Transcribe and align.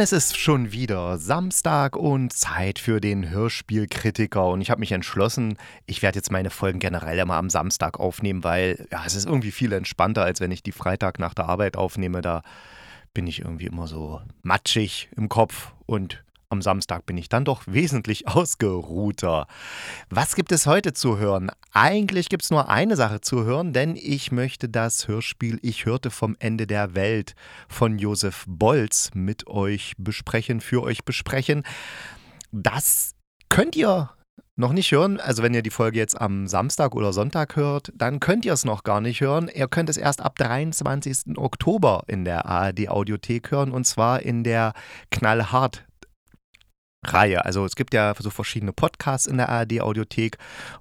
Und 0.00 0.04
es 0.04 0.12
ist 0.12 0.38
schon 0.38 0.72
wieder 0.72 1.18
Samstag 1.18 1.94
und 1.94 2.32
Zeit 2.32 2.78
für 2.78 3.02
den 3.02 3.28
Hörspielkritiker. 3.28 4.46
Und 4.46 4.62
ich 4.62 4.70
habe 4.70 4.80
mich 4.80 4.92
entschlossen, 4.92 5.58
ich 5.84 6.00
werde 6.00 6.16
jetzt 6.16 6.32
meine 6.32 6.48
Folgen 6.48 6.78
generell 6.78 7.18
immer 7.18 7.34
am 7.34 7.50
Samstag 7.50 8.00
aufnehmen, 8.00 8.42
weil 8.42 8.88
ja, 8.90 9.02
es 9.04 9.14
ist 9.14 9.26
irgendwie 9.26 9.50
viel 9.50 9.74
entspannter, 9.74 10.24
als 10.24 10.40
wenn 10.40 10.52
ich 10.52 10.62
die 10.62 10.72
Freitag 10.72 11.18
nach 11.18 11.34
der 11.34 11.50
Arbeit 11.50 11.76
aufnehme. 11.76 12.22
Da 12.22 12.40
bin 13.12 13.26
ich 13.26 13.40
irgendwie 13.40 13.66
immer 13.66 13.86
so 13.86 14.22
matschig 14.40 15.10
im 15.18 15.28
Kopf 15.28 15.74
und 15.84 16.24
am 16.50 16.62
Samstag 16.62 17.06
bin 17.06 17.16
ich 17.16 17.28
dann 17.28 17.44
doch 17.44 17.62
wesentlich 17.66 18.28
ausgeruhter. 18.28 19.46
Was 20.10 20.34
gibt 20.34 20.52
es 20.52 20.66
heute 20.66 20.92
zu 20.92 21.18
hören? 21.18 21.50
Eigentlich 21.72 22.28
gibt 22.28 22.42
es 22.42 22.50
nur 22.50 22.68
eine 22.68 22.96
Sache 22.96 23.20
zu 23.20 23.44
hören, 23.44 23.72
denn 23.72 23.96
ich 23.96 24.32
möchte 24.32 24.68
das 24.68 25.08
Hörspiel 25.08 25.58
Ich 25.62 25.86
hörte 25.86 26.10
vom 26.10 26.36
Ende 26.40 26.66
der 26.66 26.94
Welt 26.94 27.34
von 27.68 27.98
Josef 27.98 28.44
Bolz 28.48 29.10
mit 29.14 29.46
euch 29.46 29.94
besprechen, 29.96 30.60
für 30.60 30.82
euch 30.82 31.04
besprechen. 31.04 31.62
Das 32.50 33.14
könnt 33.48 33.76
ihr 33.76 34.10
noch 34.56 34.72
nicht 34.72 34.90
hören. 34.90 35.20
Also 35.20 35.42
wenn 35.42 35.54
ihr 35.54 35.62
die 35.62 35.70
Folge 35.70 35.98
jetzt 35.98 36.20
am 36.20 36.48
Samstag 36.48 36.94
oder 36.94 37.12
Sonntag 37.12 37.56
hört, 37.56 37.92
dann 37.94 38.20
könnt 38.20 38.44
ihr 38.44 38.52
es 38.52 38.64
noch 38.64 38.82
gar 38.82 39.00
nicht 39.00 39.20
hören. 39.20 39.48
Ihr 39.52 39.68
könnt 39.68 39.88
es 39.88 39.96
erst 39.96 40.20
ab 40.20 40.36
23. 40.36 41.38
Oktober 41.38 42.02
in 42.08 42.24
der 42.24 42.46
ARD 42.46 42.88
Audiothek 42.88 43.52
hören 43.52 43.70
und 43.70 43.86
zwar 43.86 44.22
in 44.22 44.44
der 44.44 44.74
Knallhart 45.10 45.84
Reihe. 47.04 47.44
Also 47.44 47.64
es 47.64 47.76
gibt 47.76 47.94
ja 47.94 48.14
so 48.18 48.30
verschiedene 48.30 48.72
Podcasts 48.72 49.26
in 49.26 49.38
der 49.38 49.48
ARD 49.48 49.80
Audiothek 49.80 50.36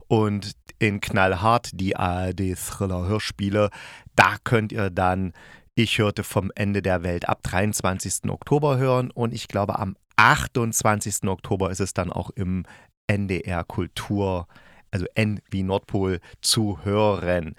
und 0.07 0.51
in 0.79 1.01
Knallhart 1.01 1.69
die 1.73 1.95
ARD 1.95 2.55
Thriller 2.55 3.07
Hörspiele. 3.07 3.69
Da 4.15 4.35
könnt 4.43 4.71
ihr 4.71 4.89
dann 4.89 5.33
Ich 5.75 5.97
hörte 5.97 6.23
vom 6.23 6.51
Ende 6.55 6.81
der 6.81 7.03
Welt 7.03 7.29
ab 7.29 7.41
23. 7.43 8.29
Oktober 8.29 8.77
hören 8.77 9.11
und 9.11 9.33
ich 9.33 9.47
glaube 9.47 9.79
am 9.79 9.95
28. 10.17 11.23
Oktober 11.23 11.71
ist 11.71 11.79
es 11.79 11.93
dann 11.93 12.11
auch 12.11 12.29
im 12.31 12.65
NDR 13.07 13.63
Kultur 13.63 14.47
also 14.91 15.05
N 15.15 15.41
wie 15.49 15.63
Nordpol, 15.63 16.19
zu 16.41 16.79
hören. 16.83 17.55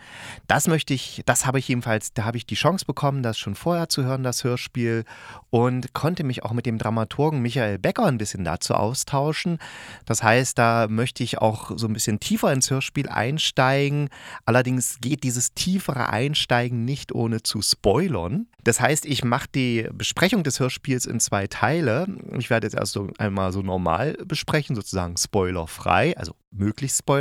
Das 0.46 0.68
möchte 0.68 0.94
ich, 0.94 1.22
das 1.26 1.46
habe 1.46 1.58
ich 1.58 1.68
jedenfalls, 1.68 2.12
da 2.12 2.24
habe 2.24 2.36
ich 2.36 2.46
die 2.46 2.54
Chance 2.54 2.84
bekommen, 2.84 3.22
das 3.22 3.38
schon 3.38 3.54
vorher 3.54 3.88
zu 3.88 4.04
hören, 4.04 4.22
das 4.22 4.44
Hörspiel, 4.44 5.04
und 5.50 5.92
konnte 5.92 6.24
mich 6.24 6.44
auch 6.44 6.52
mit 6.52 6.66
dem 6.66 6.78
Dramaturgen 6.78 7.40
Michael 7.40 7.78
Becker 7.78 8.06
ein 8.06 8.18
bisschen 8.18 8.44
dazu 8.44 8.74
austauschen. 8.74 9.58
Das 10.06 10.22
heißt, 10.22 10.58
da 10.58 10.86
möchte 10.88 11.22
ich 11.22 11.38
auch 11.38 11.72
so 11.76 11.86
ein 11.86 11.92
bisschen 11.92 12.20
tiefer 12.20 12.52
ins 12.52 12.70
Hörspiel 12.70 13.08
einsteigen. 13.08 14.08
Allerdings 14.44 14.98
geht 15.00 15.24
dieses 15.24 15.54
tiefere 15.54 16.08
Einsteigen 16.08 16.84
nicht 16.84 17.12
ohne 17.12 17.42
zu 17.42 17.62
spoilern. 17.62 18.46
Das 18.62 18.80
heißt, 18.80 19.06
ich 19.06 19.24
mache 19.24 19.48
die 19.54 19.88
Besprechung 19.92 20.42
des 20.42 20.60
Hörspiels 20.60 21.06
in 21.06 21.20
zwei 21.20 21.46
Teile. 21.46 22.06
Ich 22.38 22.50
werde 22.50 22.66
jetzt 22.66 22.74
erst 22.74 22.98
einmal 23.18 23.52
so 23.52 23.62
normal 23.62 24.18
besprechen, 24.26 24.76
sozusagen 24.76 25.16
spoilerfrei, 25.16 26.16
also 26.16 26.34
möglichst 26.50 26.98
spoilerfrei. 26.98 27.19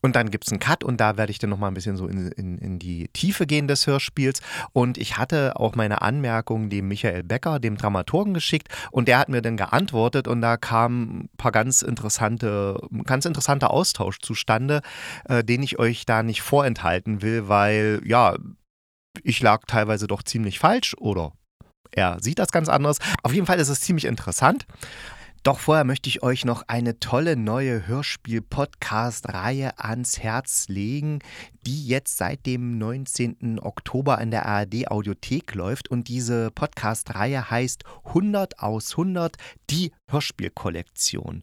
Und 0.00 0.16
dann 0.16 0.30
gibt 0.30 0.46
es 0.46 0.52
einen 0.52 0.60
Cut 0.60 0.84
und 0.84 1.00
da 1.00 1.16
werde 1.16 1.30
ich 1.30 1.38
dann 1.38 1.50
nochmal 1.50 1.70
ein 1.70 1.74
bisschen 1.74 1.96
so 1.96 2.06
in, 2.06 2.28
in, 2.32 2.58
in 2.58 2.78
die 2.78 3.08
Tiefe 3.08 3.46
gehen 3.46 3.68
des 3.68 3.86
Hörspiels. 3.86 4.40
Und 4.72 4.98
ich 4.98 5.18
hatte 5.18 5.56
auch 5.56 5.74
meine 5.74 6.02
Anmerkungen 6.02 6.70
dem 6.70 6.88
Michael 6.88 7.22
Becker, 7.22 7.58
dem 7.58 7.76
Dramaturgen, 7.76 8.34
geschickt 8.34 8.68
und 8.90 9.08
der 9.08 9.18
hat 9.18 9.28
mir 9.28 9.42
dann 9.42 9.56
geantwortet 9.56 10.28
und 10.28 10.40
da 10.40 10.56
kam 10.56 11.02
ein 11.02 11.30
paar 11.36 11.52
ganz 11.52 11.82
interessante, 11.82 12.78
ganz 13.04 13.24
interessanter 13.24 13.70
Austausch 13.70 14.18
zustande, 14.20 14.82
äh, 15.28 15.44
den 15.44 15.62
ich 15.62 15.78
euch 15.78 16.06
da 16.06 16.22
nicht 16.22 16.42
vorenthalten 16.42 17.22
will, 17.22 17.48
weil 17.48 18.00
ja, 18.04 18.36
ich 19.22 19.40
lag 19.42 19.62
teilweise 19.66 20.06
doch 20.06 20.22
ziemlich 20.22 20.58
falsch 20.58 20.94
oder 20.98 21.32
er 21.92 22.18
sieht 22.20 22.38
das 22.38 22.52
ganz 22.52 22.68
anders. 22.68 22.98
Auf 23.22 23.32
jeden 23.32 23.46
Fall 23.46 23.58
ist 23.58 23.68
es 23.68 23.80
ziemlich 23.80 24.04
interessant. 24.04 24.66
Doch 25.42 25.58
vorher 25.58 25.84
möchte 25.84 26.10
ich 26.10 26.22
euch 26.22 26.44
noch 26.44 26.64
eine 26.66 27.00
tolle 27.00 27.34
neue 27.34 27.86
Hörspiel-Podcast-Reihe 27.86 29.78
ans 29.78 30.18
Herz 30.18 30.68
legen, 30.68 31.20
die 31.66 31.86
jetzt 31.86 32.16
seit 32.16 32.46
dem 32.46 32.78
19. 32.78 33.58
Oktober 33.60 34.20
in 34.20 34.30
der 34.30 34.46
ARD 34.46 34.90
Audiothek 34.90 35.54
läuft. 35.54 35.90
Und 35.90 36.08
diese 36.08 36.50
Podcast-Reihe 36.50 37.50
heißt 37.50 37.84
100 38.04 38.60
aus 38.60 38.92
100, 38.92 39.36
die 39.70 39.92
Hörspielkollektion. 40.08 41.42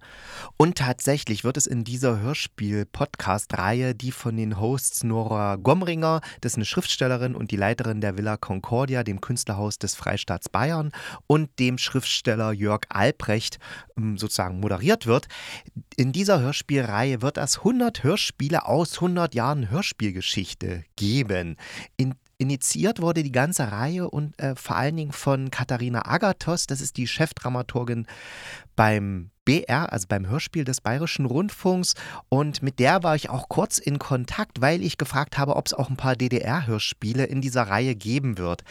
Und 0.57 0.78
tatsächlich 0.78 1.44
wird 1.44 1.57
es 1.57 1.67
in 1.67 1.83
dieser 1.83 2.19
Hörspiel-Podcast-Reihe, 2.19 3.95
die 3.95 4.11
von 4.11 4.35
den 4.35 4.59
Hosts 4.59 5.03
Nora 5.03 5.55
Gomringer, 5.55 6.22
das 6.41 6.53
ist 6.53 6.57
eine 6.57 6.66
Schriftstellerin 6.66 7.35
und 7.35 7.51
die 7.51 7.55
Leiterin 7.55 8.01
der 8.01 8.17
Villa 8.17 8.38
Concordia, 8.38 9.03
dem 9.03 9.22
Künstlerhaus 9.22 9.79
des 9.79 9.95
Freistaats 9.95 10.49
Bayern, 10.49 10.91
und 11.28 11.59
dem 11.59 11.78
Schriftsteller 11.78 12.51
Jörg 12.51 12.81
Albrecht 12.89 13.59
ähm, 13.97 14.17
sozusagen 14.17 14.59
moderiert 14.59 15.05
wird. 15.05 15.28
In 15.95 16.11
dieser 16.11 16.39
Hörspielreihe 16.39 17.22
wird 17.22 17.38
es 17.38 17.59
100 17.59 18.03
Hörspiele 18.03 18.66
aus 18.66 18.95
100 18.95 19.34
Jahren 19.35 19.72
Hörspielgeschichte 20.07 20.84
geben. 20.95 21.57
In 21.97 22.16
Initiiert 22.40 23.01
wurde 23.01 23.23
die 23.23 23.31
ganze 23.31 23.72
Reihe 23.72 24.07
und 24.07 24.40
äh, 24.40 24.56
vor 24.56 24.75
allen 24.75 24.95
Dingen 24.95 25.12
von 25.12 25.50
Katharina 25.50 26.06
Agathos, 26.06 26.68
das 26.68 26.81
ist 26.81 26.97
die 26.97 27.07
Chefdramaturgin 27.07 28.06
beim 28.75 29.31
BR, 29.44 29.91
also 29.91 30.06
beim 30.07 30.28
Hörspiel 30.28 30.63
des 30.63 30.79
Bayerischen 30.79 31.25
Rundfunks. 31.25 31.96
Und 32.29 32.62
mit 32.62 32.78
der 32.78 33.01
war 33.01 33.16
ich 33.16 33.31
auch 33.31 33.50
kurz 33.50 33.79
in 33.79 33.97
Kontakt, 33.97 34.62
weil 34.62 34.84
ich 34.84 35.00
gefragt 35.00 35.40
habe, 35.40 35.56
ob 35.56 35.66
es 35.66 35.73
auch 35.73 35.90
ein 35.90 35.97
paar 35.97 36.16
DDR-Hörspiele 36.16 37.23
in 37.23 37.41
dieser 37.41 37.63
Reihe 37.63 37.96
geben 37.96 38.38
wird 38.38 38.63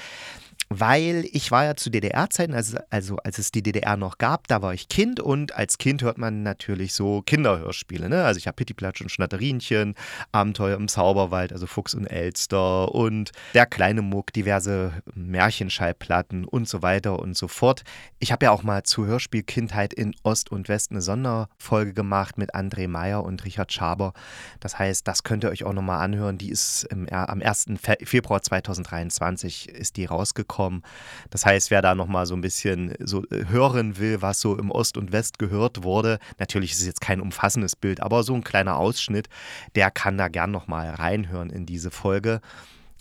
weil 0.68 1.28
ich 1.30 1.50
war 1.50 1.64
ja 1.64 1.76
zu 1.76 1.90
DDR-Zeiten, 1.90 2.52
also, 2.52 2.78
also 2.90 3.16
als 3.18 3.38
es 3.38 3.52
die 3.52 3.62
DDR 3.62 3.96
noch 3.96 4.18
gab, 4.18 4.48
da 4.48 4.62
war 4.62 4.74
ich 4.74 4.88
Kind 4.88 5.20
und 5.20 5.54
als 5.54 5.78
Kind 5.78 6.02
hört 6.02 6.18
man 6.18 6.42
natürlich 6.42 6.92
so 6.92 7.22
Kinderhörspiele. 7.22 8.08
Ne? 8.08 8.24
Also 8.24 8.38
ich 8.38 8.48
habe 8.48 8.56
Pittiplatsch 8.56 9.00
und 9.00 9.10
Schnatterinchen, 9.10 9.94
Abenteuer 10.32 10.76
im 10.76 10.88
Zauberwald, 10.88 11.52
also 11.52 11.66
Fuchs 11.66 11.94
und 11.94 12.06
Elster 12.06 12.92
und 12.94 13.30
Der 13.54 13.66
kleine 13.66 14.02
Muck, 14.02 14.32
diverse 14.32 14.92
Märchenschallplatten 15.14 16.44
und 16.44 16.68
so 16.68 16.82
weiter 16.82 17.20
und 17.20 17.36
so 17.36 17.46
fort. 17.46 17.84
Ich 18.18 18.32
habe 18.32 18.46
ja 18.46 18.50
auch 18.50 18.64
mal 18.64 18.82
zu 18.82 19.06
Hörspielkindheit 19.06 19.94
in 19.94 20.14
Ost 20.24 20.50
und 20.50 20.68
West 20.68 20.90
eine 20.90 21.00
Sonderfolge 21.00 21.94
gemacht 21.94 22.38
mit 22.38 22.54
André 22.54 22.88
Meyer 22.88 23.22
und 23.22 23.44
Richard 23.44 23.72
Schaber. 23.72 24.14
Das 24.58 24.78
heißt, 24.78 25.06
das 25.06 25.22
könnt 25.22 25.44
ihr 25.44 25.50
euch 25.50 25.62
auch 25.62 25.72
nochmal 25.72 26.00
anhören. 26.00 26.38
Die 26.38 26.50
ist 26.50 26.84
im, 26.90 27.08
am 27.08 27.40
1. 27.40 27.66
Februar 28.02 28.42
2023 28.42 29.68
ist 29.68 29.96
die 29.96 30.06
rausgekommen 30.06 30.55
kommen. 30.56 30.82
Das 31.28 31.44
heißt, 31.44 31.70
wer 31.70 31.82
da 31.82 31.94
nochmal 31.94 32.24
so 32.24 32.34
ein 32.34 32.40
bisschen 32.40 32.94
so 32.98 33.24
äh, 33.24 33.44
hören 33.48 33.98
will, 33.98 34.22
was 34.22 34.40
so 34.40 34.56
im 34.56 34.70
Ost 34.70 34.96
und 34.96 35.12
West 35.12 35.38
gehört 35.38 35.82
wurde, 35.82 36.18
natürlich 36.38 36.72
ist 36.72 36.80
es 36.80 36.86
jetzt 36.86 37.02
kein 37.02 37.20
umfassendes 37.20 37.76
Bild, 37.76 38.00
aber 38.00 38.22
so 38.22 38.34
ein 38.34 38.42
kleiner 38.42 38.76
Ausschnitt, 38.76 39.28
der 39.74 39.90
kann 39.90 40.16
da 40.16 40.28
gern 40.28 40.50
nochmal 40.50 40.88
reinhören 40.88 41.50
in 41.50 41.66
diese 41.66 41.90
Folge. 41.90 42.40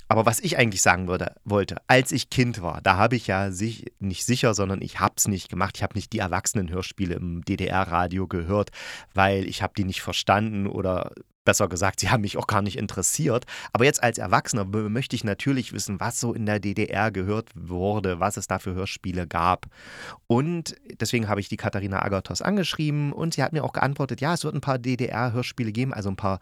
Aber 0.07 0.25
was 0.25 0.39
ich 0.39 0.57
eigentlich 0.57 0.81
sagen 0.81 1.07
würde, 1.07 1.35
wollte, 1.43 1.77
als 1.87 2.11
ich 2.11 2.29
Kind 2.29 2.61
war, 2.61 2.81
da 2.81 2.97
habe 2.97 3.15
ich 3.15 3.27
ja 3.27 3.51
sich, 3.51 3.91
nicht 3.99 4.25
sicher, 4.25 4.53
sondern 4.53 4.81
ich 4.81 4.99
habe 4.99 5.15
es 5.17 5.27
nicht 5.27 5.49
gemacht. 5.49 5.77
Ich 5.77 5.83
habe 5.83 5.95
nicht 5.95 6.13
die 6.13 6.19
Erwachsenenhörspiele 6.19 7.15
im 7.15 7.43
DDR-Radio 7.43 8.27
gehört, 8.27 8.69
weil 9.13 9.45
ich 9.47 9.61
habe 9.63 9.73
die 9.75 9.83
nicht 9.83 10.01
verstanden 10.01 10.67
oder 10.67 11.11
Besser 11.45 11.69
gesagt, 11.69 11.99
sie 11.99 12.09
haben 12.09 12.21
mich 12.21 12.37
auch 12.37 12.47
gar 12.47 12.63
nicht 12.63 12.75
interessiert. 12.75 13.45
Aber 13.71 13.85
jetzt 13.85 14.01
als 14.01 14.17
Erwachsener 14.17 14.65
möchte 14.65 15.15
ich 15.15 15.23
natürlich 15.23 15.73
wissen, 15.73 15.99
was 15.99 16.19
so 16.19 16.33
in 16.33 16.47
der 16.47 16.59
DDR 16.59 17.11
gehört 17.11 17.49
wurde, 17.53 18.19
was 18.19 18.35
es 18.35 18.47
da 18.47 18.57
für 18.57 18.73
Hörspiele 18.73 19.27
gab. 19.27 19.67
Und 20.25 20.75
deswegen 20.99 21.29
habe 21.29 21.39
ich 21.39 21.47
die 21.47 21.57
Katharina 21.57 22.01
Agathos 22.01 22.41
angeschrieben 22.41 23.13
und 23.13 23.35
sie 23.35 23.43
hat 23.43 23.53
mir 23.53 23.63
auch 23.63 23.73
geantwortet, 23.73 24.21
ja, 24.21 24.33
es 24.33 24.43
wird 24.43 24.55
ein 24.55 24.61
paar 24.61 24.79
DDR-Hörspiele 24.79 25.71
geben, 25.71 25.93
also 25.93 26.09
ein 26.09 26.15
paar 26.15 26.39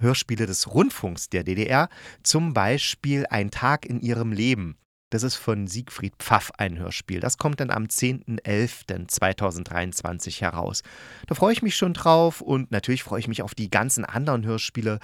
Hörspiele 0.00 0.46
des 0.46 0.72
Rundfunks 0.72 1.28
der 1.28 1.44
DDR, 1.44 1.88
zum 2.22 2.54
Beispiel 2.54 3.26
Ein 3.30 3.50
Tag 3.50 3.86
in 3.86 4.00
ihrem 4.00 4.32
Leben. 4.32 4.76
Das 5.14 5.22
ist 5.22 5.36
von 5.36 5.68
Siegfried 5.68 6.14
Pfaff 6.18 6.50
ein 6.58 6.76
Hörspiel. 6.76 7.20
Das 7.20 7.38
kommt 7.38 7.60
dann 7.60 7.70
am 7.70 7.84
10.11.2023 7.84 10.40
heraus. 10.40 10.82
Da 11.28 11.36
freue 11.36 11.52
ich 11.52 11.62
mich 11.62 11.76
schon 11.76 11.94
drauf 11.94 12.40
und 12.40 12.72
natürlich 12.72 13.04
freue 13.04 13.20
ich 13.20 13.28
mich 13.28 13.42
auf 13.42 13.54
die 13.54 13.70
ganzen 13.70 14.04
anderen 14.04 14.44
Hörspiele. 14.44 14.98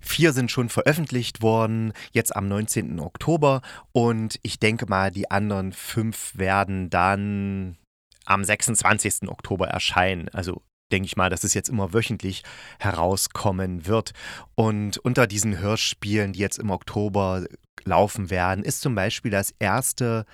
Vier 0.00 0.32
sind 0.32 0.50
schon 0.50 0.68
veröffentlicht 0.68 1.42
worden, 1.42 1.92
jetzt 2.10 2.34
am 2.34 2.48
19. 2.48 2.98
Oktober 2.98 3.62
und 3.92 4.40
ich 4.42 4.58
denke 4.58 4.86
mal, 4.86 5.12
die 5.12 5.30
anderen 5.30 5.72
fünf 5.72 6.36
werden 6.36 6.90
dann 6.90 7.78
am 8.24 8.42
26. 8.42 9.28
Oktober 9.28 9.68
erscheinen. 9.68 10.28
Also 10.30 10.62
denke 10.92 11.06
ich 11.06 11.16
mal, 11.16 11.30
dass 11.30 11.44
es 11.44 11.54
jetzt 11.54 11.68
immer 11.68 11.92
wöchentlich 11.92 12.42
herauskommen 12.78 13.86
wird. 13.86 14.12
Und 14.54 14.98
unter 14.98 15.26
diesen 15.26 15.58
Hörspielen, 15.58 16.32
die 16.34 16.40
jetzt 16.40 16.58
im 16.58 16.70
Oktober 16.70 17.44
laufen 17.86 18.30
werden, 18.30 18.64
ist 18.64 18.80
zum 18.80 18.94
Beispiel 18.94 19.30
das 19.30 19.54
erste 19.58 20.24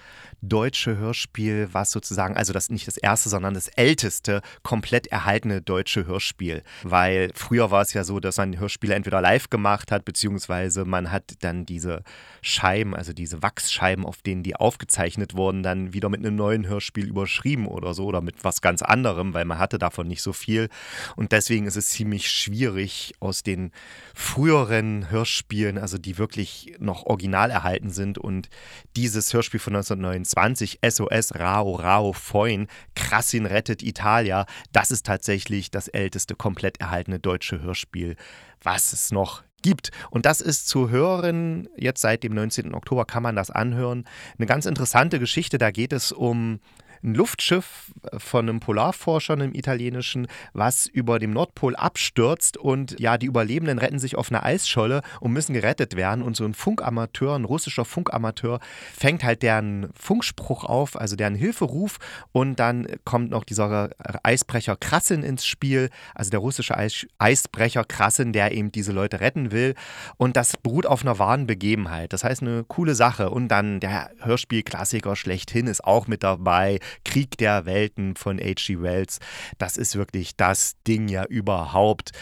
deutsche 0.40 0.96
Hörspiel, 0.96 1.68
was 1.72 1.90
sozusagen, 1.90 2.36
also 2.36 2.52
das 2.52 2.70
nicht 2.70 2.86
das 2.86 2.96
erste, 2.96 3.28
sondern 3.28 3.54
das 3.54 3.68
älteste 3.68 4.40
komplett 4.62 5.08
erhaltene 5.08 5.60
deutsche 5.60 6.06
Hörspiel. 6.06 6.62
Weil 6.82 7.30
früher 7.34 7.70
war 7.70 7.82
es 7.82 7.92
ja 7.92 8.04
so, 8.04 8.20
dass 8.20 8.36
man 8.36 8.58
Hörspiele 8.58 8.94
entweder 8.94 9.20
live 9.20 9.50
gemacht 9.50 9.90
hat, 9.90 10.04
beziehungsweise 10.04 10.84
man 10.84 11.10
hat 11.10 11.24
dann 11.40 11.66
diese 11.66 12.02
Scheiben, 12.40 12.94
also 12.94 13.12
diese 13.12 13.42
Wachsscheiben, 13.42 14.04
auf 14.04 14.22
denen 14.22 14.42
die 14.42 14.56
aufgezeichnet 14.56 15.34
wurden, 15.34 15.62
dann 15.62 15.92
wieder 15.92 16.08
mit 16.08 16.20
einem 16.20 16.36
neuen 16.36 16.66
Hörspiel 16.68 17.08
überschrieben 17.08 17.66
oder 17.66 17.94
so 17.94 18.06
oder 18.06 18.20
mit 18.20 18.44
was 18.44 18.60
ganz 18.60 18.82
anderem, 18.82 19.34
weil 19.34 19.44
man 19.44 19.58
hatte 19.58 19.78
davon 19.78 20.06
nicht 20.06 20.22
so 20.22 20.32
viel. 20.32 20.68
Und 21.16 21.32
deswegen 21.32 21.66
ist 21.66 21.76
es 21.76 21.88
ziemlich 21.88 22.30
schwierig 22.30 23.14
aus 23.20 23.42
den 23.42 23.72
früheren 24.14 25.10
Hörspielen, 25.10 25.78
also 25.78 25.98
die 25.98 26.18
wirklich 26.18 26.74
noch 26.78 27.04
original 27.06 27.37
erhalten 27.46 27.90
sind 27.90 28.18
und 28.18 28.48
dieses 28.96 29.32
Hörspiel 29.32 29.60
von 29.60 29.76
1929, 29.76 30.80
SOS 30.86 31.34
Rao 31.34 31.74
Rao 31.74 32.12
Foin, 32.12 32.68
Krassin 32.94 33.46
rettet 33.46 33.82
Italia, 33.82 34.46
das 34.72 34.90
ist 34.90 35.06
tatsächlich 35.06 35.70
das 35.70 35.88
älteste 35.88 36.34
komplett 36.34 36.80
erhaltene 36.80 37.18
deutsche 37.18 37.60
Hörspiel, 37.62 38.16
was 38.62 38.92
es 38.92 39.10
noch 39.10 39.42
gibt. 39.62 39.90
Und 40.10 40.26
das 40.26 40.40
ist 40.40 40.68
zu 40.68 40.90
hören, 40.90 41.68
jetzt 41.76 42.00
seit 42.00 42.22
dem 42.22 42.34
19. 42.34 42.74
Oktober 42.74 43.04
kann 43.04 43.22
man 43.22 43.36
das 43.36 43.50
anhören. 43.50 44.04
Eine 44.38 44.46
ganz 44.46 44.66
interessante 44.66 45.18
Geschichte, 45.18 45.58
da 45.58 45.70
geht 45.70 45.92
es 45.92 46.12
um 46.12 46.60
ein 47.02 47.14
Luftschiff 47.14 47.92
von 48.16 48.48
einem 48.48 48.60
Polarforscher, 48.60 49.34
einem 49.34 49.54
italienischen, 49.54 50.26
was 50.52 50.86
über 50.86 51.18
dem 51.18 51.32
Nordpol 51.32 51.76
abstürzt 51.76 52.56
und 52.56 52.98
ja, 52.98 53.18
die 53.18 53.26
Überlebenden 53.26 53.78
retten 53.78 53.98
sich 53.98 54.16
auf 54.16 54.30
einer 54.30 54.44
Eisscholle 54.44 55.02
und 55.20 55.32
müssen 55.32 55.52
gerettet 55.52 55.96
werden 55.96 56.22
und 56.22 56.36
so 56.36 56.44
ein 56.44 56.54
Funkamateur, 56.54 57.36
ein 57.36 57.44
russischer 57.44 57.84
Funkamateur 57.84 58.60
fängt 58.96 59.24
halt 59.24 59.42
deren 59.42 59.90
Funkspruch 59.94 60.64
auf, 60.64 60.98
also 60.98 61.16
deren 61.16 61.34
Hilferuf 61.34 61.98
und 62.32 62.58
dann 62.58 62.86
kommt 63.04 63.30
noch 63.30 63.44
dieser 63.44 63.90
Eisbrecher 64.22 64.76
Krassin 64.76 65.22
ins 65.22 65.46
Spiel, 65.46 65.90
also 66.14 66.30
der 66.30 66.40
russische 66.40 66.76
Eis 66.76 67.06
Eisbrecher 67.18 67.84
Krassin, 67.84 68.32
der 68.32 68.52
eben 68.52 68.72
diese 68.72 68.92
Leute 68.92 69.20
retten 69.20 69.52
will 69.52 69.74
und 70.16 70.36
das 70.36 70.56
beruht 70.56 70.86
auf 70.86 71.02
einer 71.02 71.18
wahren 71.18 71.46
Begebenheit. 71.46 72.12
Das 72.12 72.24
heißt, 72.24 72.42
eine 72.42 72.64
coole 72.64 72.94
Sache 72.94 73.30
und 73.30 73.48
dann 73.48 73.80
der 73.80 74.10
Hörspielklassiker 74.20 75.16
schlechthin 75.16 75.66
ist 75.66 75.84
auch 75.84 76.06
mit 76.06 76.22
dabei. 76.22 76.78
Krieg 77.04 77.36
der 77.38 77.66
Welten 77.66 78.16
von 78.16 78.38
H.G. 78.38 78.80
Wells. 78.80 79.18
Das 79.58 79.76
ist 79.76 79.96
wirklich 79.96 80.36
das 80.36 80.74
Ding 80.86 81.08
ja 81.08 81.24
überhaupt. 81.24 82.12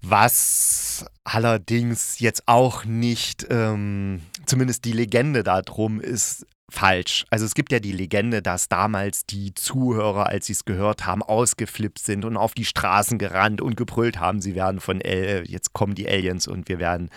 Was 0.00 1.04
allerdings 1.24 2.20
jetzt 2.20 2.46
auch 2.46 2.84
nicht, 2.84 3.46
ähm, 3.50 4.22
zumindest 4.46 4.84
die 4.84 4.92
Legende 4.92 5.42
darum 5.42 6.00
ist, 6.00 6.46
falsch. 6.70 7.24
Also 7.30 7.46
es 7.46 7.54
gibt 7.54 7.72
ja 7.72 7.80
die 7.80 7.92
Legende, 7.92 8.42
dass 8.42 8.68
damals 8.68 9.24
die 9.24 9.54
Zuhörer, 9.54 10.26
als 10.26 10.46
sie 10.46 10.52
es 10.52 10.64
gehört 10.64 11.06
haben, 11.06 11.22
ausgeflippt 11.22 11.98
sind 11.98 12.24
und 12.24 12.36
auf 12.36 12.52
die 12.52 12.66
Straßen 12.66 13.18
gerannt 13.18 13.60
und 13.60 13.76
gebrüllt 13.76 14.20
haben, 14.20 14.40
sie 14.40 14.54
werden 14.54 14.80
von 14.80 15.00
El 15.00 15.48
jetzt 15.48 15.72
kommen 15.72 15.94
die 15.94 16.08
Aliens 16.08 16.46
und 16.46 16.68
wir 16.68 16.78
werden 16.78 17.10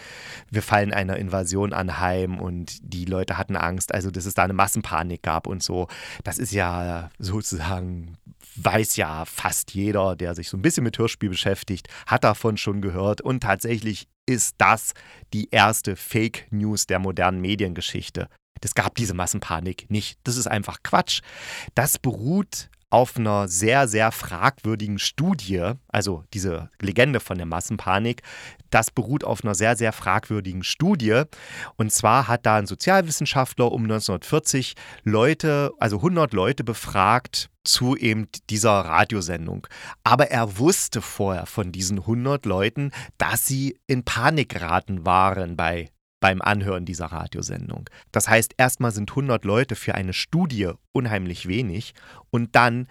wir 0.49 0.61
fallen 0.61 0.93
einer 0.93 1.17
Invasion 1.17 1.73
anheim 1.73 2.39
und 2.39 2.77
die 2.81 3.05
Leute 3.05 3.37
hatten 3.37 3.57
Angst, 3.57 3.93
also 3.93 4.09
dass 4.09 4.25
es 4.25 4.35
da 4.35 4.43
eine 4.43 4.53
Massenpanik 4.53 5.21
gab 5.21 5.47
und 5.47 5.61
so. 5.61 5.87
Das 6.23 6.37
ist 6.37 6.53
ja 6.53 7.09
sozusagen 7.19 8.17
weiß 8.55 8.95
ja 8.95 9.25
fast 9.25 9.73
jeder, 9.73 10.15
der 10.15 10.35
sich 10.35 10.49
so 10.49 10.57
ein 10.57 10.61
bisschen 10.61 10.83
mit 10.83 10.97
Hörspiel 10.97 11.29
beschäftigt, 11.29 11.87
hat 12.05 12.23
davon 12.23 12.57
schon 12.57 12.81
gehört 12.81 13.21
und 13.21 13.41
tatsächlich 13.41 14.07
ist 14.25 14.55
das 14.57 14.93
die 15.33 15.49
erste 15.51 15.95
Fake 15.95 16.47
News 16.51 16.85
der 16.85 16.99
modernen 16.99 17.41
Mediengeschichte. 17.41 18.27
Es 18.63 18.75
gab 18.75 18.95
diese 18.95 19.13
Massenpanik 19.13 19.89
nicht. 19.89 20.19
Das 20.23 20.37
ist 20.37 20.47
einfach 20.47 20.77
Quatsch. 20.83 21.21
Das 21.75 21.97
beruht 21.97 22.69
auf 22.91 23.17
einer 23.17 23.47
sehr, 23.47 23.87
sehr 23.87 24.11
fragwürdigen 24.11 24.99
Studie, 24.99 25.71
also 25.87 26.25
diese 26.33 26.69
Legende 26.81 27.21
von 27.21 27.37
der 27.37 27.45
Massenpanik, 27.45 28.21
das 28.69 28.91
beruht 28.91 29.23
auf 29.23 29.43
einer 29.43 29.55
sehr, 29.55 29.77
sehr 29.77 29.93
fragwürdigen 29.93 30.63
Studie. 30.63 31.23
Und 31.77 31.91
zwar 31.91 32.27
hat 32.27 32.45
da 32.45 32.57
ein 32.57 32.67
Sozialwissenschaftler 32.67 33.71
um 33.71 33.83
1940 33.83 34.75
Leute, 35.03 35.71
also 35.79 35.97
100 35.97 36.33
Leute 36.33 36.63
befragt 36.65 37.49
zu 37.63 37.95
eben 37.95 38.27
dieser 38.49 38.71
Radiosendung. 38.71 39.67
Aber 40.03 40.29
er 40.29 40.57
wusste 40.57 41.01
vorher 41.01 41.45
von 41.45 41.71
diesen 41.71 41.99
100 41.99 42.45
Leuten, 42.45 42.91
dass 43.17 43.47
sie 43.47 43.79
in 43.87 44.03
Panik 44.03 44.49
geraten 44.49 45.05
waren 45.05 45.55
bei 45.55 45.89
beim 46.21 46.41
Anhören 46.41 46.85
dieser 46.85 47.07
Radiosendung. 47.07 47.89
Das 48.13 48.29
heißt, 48.29 48.53
erstmal 48.57 48.93
sind 48.93 49.09
100 49.11 49.43
Leute 49.43 49.75
für 49.75 49.95
eine 49.95 50.13
Studie 50.13 50.71
unheimlich 50.93 51.47
wenig 51.49 51.93
und 52.29 52.55
dann 52.55 52.87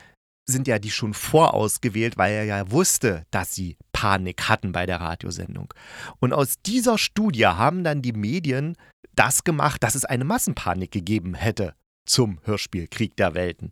sind 0.46 0.66
ja 0.68 0.78
die 0.78 0.90
schon 0.90 1.14
vorausgewählt, 1.14 2.18
weil 2.18 2.32
er 2.32 2.44
ja 2.44 2.70
wusste, 2.70 3.24
dass 3.30 3.54
sie 3.54 3.76
Panik 3.92 4.48
hatten 4.48 4.72
bei 4.72 4.84
der 4.84 5.00
Radiosendung. 5.00 5.72
Und 6.18 6.32
aus 6.32 6.56
dieser 6.66 6.98
Studie 6.98 7.46
haben 7.46 7.84
dann 7.84 8.02
die 8.02 8.12
Medien 8.12 8.76
das 9.14 9.44
gemacht, 9.44 9.82
dass 9.82 9.94
es 9.94 10.04
eine 10.04 10.24
Massenpanik 10.24 10.90
gegeben 10.90 11.34
hätte 11.34 11.74
zum 12.04 12.40
Hörspiel 12.44 12.88
Krieg 12.88 13.16
der 13.16 13.34
Welten. 13.34 13.70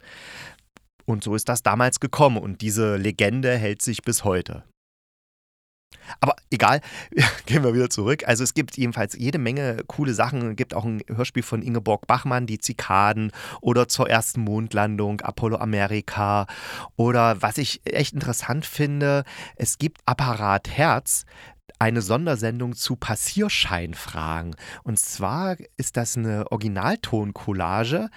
Und 1.04 1.24
so 1.24 1.34
ist 1.34 1.48
das 1.48 1.62
damals 1.62 2.00
gekommen 2.00 2.36
und 2.36 2.60
diese 2.60 2.96
Legende 2.96 3.56
hält 3.56 3.82
sich 3.82 4.02
bis 4.02 4.24
heute. 4.24 4.62
Aber 6.20 6.36
egal, 6.50 6.80
gehen 7.46 7.62
wir 7.62 7.74
wieder 7.74 7.90
zurück. 7.90 8.26
Also 8.26 8.44
es 8.44 8.54
gibt 8.54 8.76
jedenfalls 8.76 9.14
jede 9.18 9.38
Menge 9.38 9.78
coole 9.86 10.14
Sachen. 10.14 10.50
Es 10.50 10.56
gibt 10.56 10.74
auch 10.74 10.84
ein 10.84 11.02
Hörspiel 11.08 11.42
von 11.42 11.62
Ingeborg 11.62 12.06
Bachmann, 12.06 12.46
Die 12.46 12.58
Zikaden 12.58 13.32
oder 13.60 13.88
zur 13.88 14.08
ersten 14.08 14.40
Mondlandung, 14.40 15.20
Apollo 15.20 15.58
Amerika. 15.58 16.46
Oder 16.96 17.40
was 17.42 17.58
ich 17.58 17.80
echt 17.84 18.14
interessant 18.14 18.66
finde, 18.66 19.24
es 19.56 19.78
gibt 19.78 20.00
Apparat 20.06 20.68
Herz 20.68 21.24
eine 21.78 22.02
Sondersendung 22.02 22.74
zu 22.74 22.96
Passierscheinfragen. 22.96 24.56
Und 24.82 24.98
zwar 24.98 25.56
ist 25.76 25.96
das 25.96 26.16
eine 26.16 26.50
Originaltoncollage, 26.50 28.10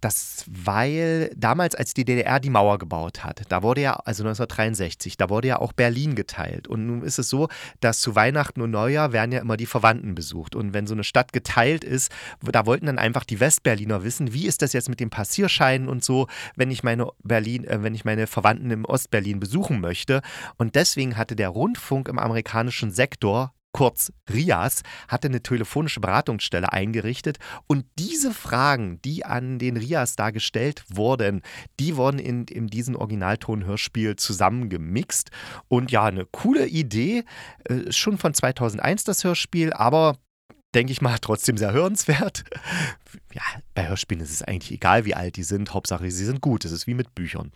das 0.00 0.44
weil 0.48 1.30
damals, 1.36 1.74
als 1.74 1.94
die 1.94 2.04
DDR 2.04 2.40
die 2.40 2.50
Mauer 2.50 2.78
gebaut 2.78 3.24
hat, 3.24 3.42
da 3.48 3.62
wurde 3.62 3.82
ja, 3.82 3.94
also 3.94 4.24
1963, 4.24 5.16
da 5.16 5.30
wurde 5.30 5.48
ja 5.48 5.60
auch 5.60 5.72
Berlin 5.72 6.14
geteilt. 6.14 6.66
Und 6.66 6.86
nun 6.86 7.02
ist 7.02 7.18
es 7.18 7.28
so, 7.28 7.48
dass 7.80 8.00
zu 8.00 8.16
Weihnachten 8.16 8.60
und 8.60 8.72
Neujahr 8.72 9.12
werden 9.12 9.32
ja 9.32 9.40
immer 9.40 9.56
die 9.56 9.66
Verwandten 9.66 10.14
besucht. 10.14 10.56
Und 10.56 10.74
wenn 10.74 10.86
so 10.86 10.94
eine 10.94 11.04
Stadt 11.04 11.32
geteilt 11.32 11.84
ist, 11.84 12.10
da 12.42 12.66
wollten 12.66 12.86
dann 12.86 12.98
einfach 12.98 13.24
die 13.24 13.38
Westberliner 13.38 14.02
wissen, 14.02 14.32
wie 14.32 14.46
ist 14.46 14.62
das 14.62 14.72
jetzt 14.72 14.88
mit 14.88 14.98
den 14.98 15.10
Passierscheinen 15.10 15.88
und 15.88 16.04
so, 16.04 16.26
wenn 16.56 16.70
ich 16.70 16.82
meine 16.82 17.08
Berlin, 17.22 17.64
äh, 17.64 17.82
wenn 17.82 17.94
ich 17.94 18.04
meine 18.04 18.26
Verwandten 18.26 18.70
im 18.70 18.84
Ostberlin 18.84 19.38
besuchen 19.38 19.80
möchte. 19.80 20.22
Und 20.56 20.74
deswegen 20.74 21.16
hatte 21.16 21.36
der 21.36 21.50
Rundfunk 21.50 22.08
im 22.08 22.18
amerikanischen 22.18 22.95
Sektor 22.96 23.52
kurz 23.76 24.10
RIAS, 24.32 24.82
hatte 25.06 25.28
eine 25.28 25.42
telefonische 25.42 26.00
Beratungsstelle 26.00 26.72
eingerichtet 26.72 27.36
und 27.66 27.84
diese 27.98 28.32
Fragen, 28.32 29.02
die 29.02 29.26
an 29.26 29.58
den 29.58 29.76
RIAS 29.76 30.16
da 30.16 30.30
gestellt 30.30 30.82
wurden, 30.88 31.42
die 31.78 31.96
wurden 31.96 32.18
in, 32.18 32.44
in 32.44 32.68
diesem 32.68 32.96
Originalton-Hörspiel 32.96 34.16
zusammengemixt 34.16 35.30
und 35.68 35.90
ja, 35.90 36.06
eine 36.06 36.24
coole 36.24 36.66
Idee, 36.66 37.24
äh, 37.64 37.92
schon 37.92 38.16
von 38.16 38.32
2001 38.32 39.04
das 39.04 39.22
Hörspiel, 39.24 39.74
aber 39.74 40.16
denke 40.74 40.92
ich 40.92 41.02
mal, 41.02 41.18
trotzdem 41.20 41.58
sehr 41.58 41.72
hörenswert. 41.72 42.44
Ja, 43.34 43.42
bei 43.74 43.88
Hörspielen 43.88 44.22
ist 44.24 44.32
es 44.32 44.40
eigentlich 44.40 44.72
egal, 44.72 45.04
wie 45.04 45.14
alt 45.14 45.36
die 45.36 45.42
sind. 45.42 45.74
Hauptsache, 45.74 46.10
sie 46.10 46.24
sind 46.24 46.40
gut. 46.40 46.64
Es 46.64 46.72
ist 46.72 46.86
wie 46.86 46.94
mit 46.94 47.14
Büchern. 47.14 47.52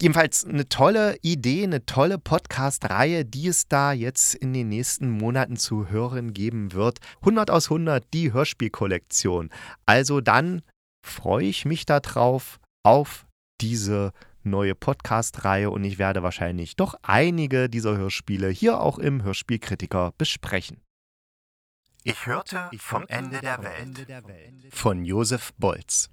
Jedenfalls 0.00 0.44
eine 0.44 0.68
tolle 0.68 1.16
Idee, 1.22 1.62
eine 1.62 1.86
tolle 1.86 2.18
Podcast-Reihe, 2.18 3.24
die 3.24 3.48
es 3.48 3.68
da 3.68 3.92
jetzt 3.92 4.34
in 4.34 4.52
den 4.52 4.68
nächsten 4.68 5.08
Monaten 5.10 5.56
zu 5.56 5.88
hören 5.88 6.34
geben 6.34 6.72
wird. 6.72 6.98
100 7.20 7.50
aus 7.50 7.66
100, 7.66 8.04
die 8.12 8.32
Hörspielkollektion. 8.32 9.50
Also 9.86 10.20
dann 10.20 10.62
freue 11.06 11.46
ich 11.46 11.64
mich 11.64 11.86
darauf, 11.86 12.58
auf 12.82 13.26
diese 13.60 14.12
neue 14.42 14.74
Podcast-Reihe 14.74 15.70
und 15.70 15.84
ich 15.84 15.98
werde 15.98 16.22
wahrscheinlich 16.22 16.76
doch 16.76 16.94
einige 17.02 17.68
dieser 17.68 17.96
Hörspiele 17.96 18.48
hier 18.48 18.80
auch 18.80 18.98
im 18.98 19.22
Hörspielkritiker 19.22 20.12
besprechen. 20.18 20.80
Ich 22.02 22.26
hörte 22.26 22.68
vom 22.76 23.06
Ende 23.08 23.40
der 23.40 23.62
Welt 23.62 24.06
von 24.70 25.04
Josef 25.04 25.54
Bolz. 25.56 26.10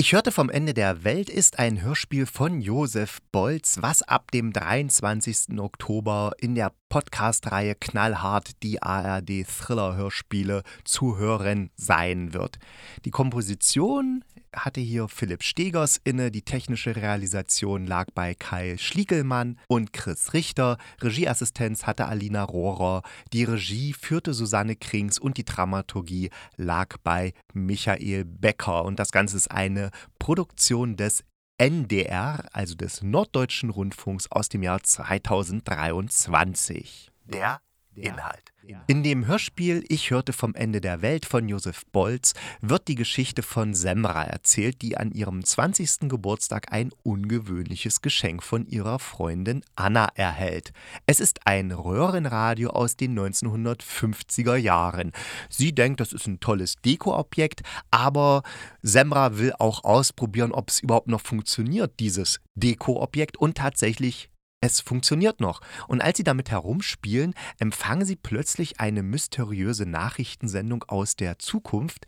Ich 0.00 0.14
hörte 0.14 0.32
vom 0.32 0.48
Ende 0.48 0.72
der 0.72 1.04
Welt 1.04 1.28
ist 1.28 1.58
ein 1.58 1.82
Hörspiel 1.82 2.24
von 2.24 2.62
Josef 2.62 3.18
Bolz, 3.32 3.80
was 3.82 4.00
ab 4.00 4.30
dem 4.30 4.50
23. 4.50 5.58
Oktober 5.58 6.32
in 6.40 6.54
der 6.54 6.72
Podcast-Reihe 6.88 7.74
Knallhart 7.74 8.62
die 8.62 8.82
ARD 8.82 9.44
Thriller-Hörspiele 9.46 10.62
zu 10.84 11.18
hören 11.18 11.68
sein 11.76 12.32
wird. 12.32 12.58
Die 13.04 13.10
Komposition 13.10 14.24
hatte 14.54 14.80
hier 14.80 15.08
Philipp 15.08 15.42
Stegers 15.42 16.00
inne, 16.02 16.30
die 16.30 16.40
technische 16.42 16.96
Realisation 16.96 17.86
lag 17.86 18.06
bei 18.14 18.34
Kai 18.34 18.76
Schliegelmann 18.78 19.58
und 19.68 19.92
Chris 19.92 20.32
Richter, 20.32 20.78
Regieassistenz 21.00 21.86
hatte 21.86 22.06
Alina 22.06 22.44
Rohrer, 22.44 23.02
die 23.32 23.44
Regie 23.44 23.92
führte 23.92 24.34
Susanne 24.34 24.76
Krings 24.76 25.18
und 25.18 25.36
die 25.36 25.44
Dramaturgie 25.44 26.30
lag 26.56 26.96
bei 27.02 27.34
Michael 27.52 28.24
Becker. 28.24 28.84
Und 28.84 28.98
das 28.98 29.12
Ganze 29.12 29.36
ist 29.36 29.50
eine 29.50 29.90
Produktion 30.18 30.96
des 30.96 31.24
NDR, 31.58 32.48
also 32.52 32.74
des 32.74 33.02
Norddeutschen 33.02 33.70
Rundfunks 33.70 34.30
aus 34.30 34.48
dem 34.48 34.62
Jahr 34.62 34.82
2023. 34.82 37.10
Der 37.24 37.60
Inhalt. 37.94 38.49
In 38.86 39.02
dem 39.02 39.26
Hörspiel 39.26 39.84
Ich 39.88 40.10
hörte 40.10 40.32
vom 40.32 40.54
Ende 40.54 40.80
der 40.80 41.02
Welt 41.02 41.24
von 41.24 41.48
Josef 41.48 41.84
Bolz 41.92 42.34
wird 42.60 42.88
die 42.88 42.94
Geschichte 42.94 43.42
von 43.42 43.74
Semra 43.74 44.24
erzählt, 44.24 44.82
die 44.82 44.96
an 44.96 45.12
ihrem 45.12 45.44
20. 45.44 46.08
Geburtstag 46.08 46.72
ein 46.72 46.90
ungewöhnliches 47.02 48.02
Geschenk 48.02 48.42
von 48.42 48.66
ihrer 48.66 48.98
Freundin 48.98 49.62
Anna 49.76 50.08
erhält. 50.14 50.72
Es 51.06 51.20
ist 51.20 51.46
ein 51.46 51.72
Röhrenradio 51.72 52.70
aus 52.70 52.96
den 52.96 53.18
1950er 53.18 54.56
Jahren. 54.56 55.12
Sie 55.48 55.74
denkt, 55.74 56.00
das 56.00 56.12
ist 56.12 56.26
ein 56.26 56.40
tolles 56.40 56.76
Dekoobjekt, 56.84 57.62
aber 57.90 58.42
Semra 58.82 59.38
will 59.38 59.54
auch 59.58 59.84
ausprobieren, 59.84 60.52
ob 60.52 60.68
es 60.68 60.80
überhaupt 60.80 61.08
noch 61.08 61.22
funktioniert, 61.22 61.98
dieses 61.98 62.40
Dekoobjekt 62.56 63.36
und 63.36 63.56
tatsächlich 63.56 64.29
es 64.60 64.80
funktioniert 64.80 65.40
noch. 65.40 65.60
Und 65.88 66.02
als 66.02 66.18
sie 66.18 66.24
damit 66.24 66.50
herumspielen, 66.50 67.34
empfangen 67.58 68.04
sie 68.04 68.16
plötzlich 68.16 68.78
eine 68.80 69.02
mysteriöse 69.02 69.86
Nachrichtensendung 69.86 70.84
aus 70.86 71.16
der 71.16 71.38
Zukunft, 71.38 72.06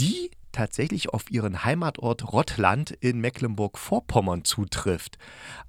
die 0.00 0.30
tatsächlich 0.52 1.10
auf 1.10 1.30
ihren 1.30 1.64
Heimatort 1.64 2.32
Rottland 2.32 2.90
in 2.90 3.20
Mecklenburg-Vorpommern 3.20 4.44
zutrifft. 4.44 5.18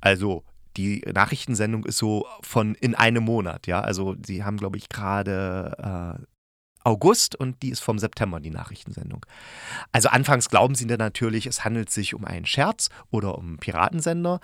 Also 0.01 0.44
die 0.75 1.03
Nachrichtensendung 1.13 1.86
ist 1.86 1.98
so 1.98 2.25
von 2.42 2.75
in 2.75 2.96
einem 2.96 3.24
Monat, 3.24 3.68
ja. 3.68 3.82
Also 3.82 4.15
sie 4.25 4.44
haben, 4.44 4.58
glaube 4.58 4.77
ich, 4.77 4.89
gerade 4.89 6.18
äh, 6.20 6.25
August 6.84 7.36
und 7.36 7.62
die 7.63 7.70
ist 7.70 7.82
vom 7.82 8.00
September, 8.00 8.40
die 8.40 8.50
Nachrichtensendung. 8.50 9.25
Also 9.92 10.10
anfangs 10.10 10.50
glauben 10.50 10.75
sie 10.75 10.88
dann 10.88 11.00
natürlich, 11.00 11.46
es 11.46 11.63
handelt 11.63 11.90
sich 11.90 12.13
um 12.13 12.25
einen 12.25 12.46
Scherz 12.46 12.90
oder 13.10 13.38
um 13.38 13.48
einen 13.48 13.58
Piratensender. 13.58 14.40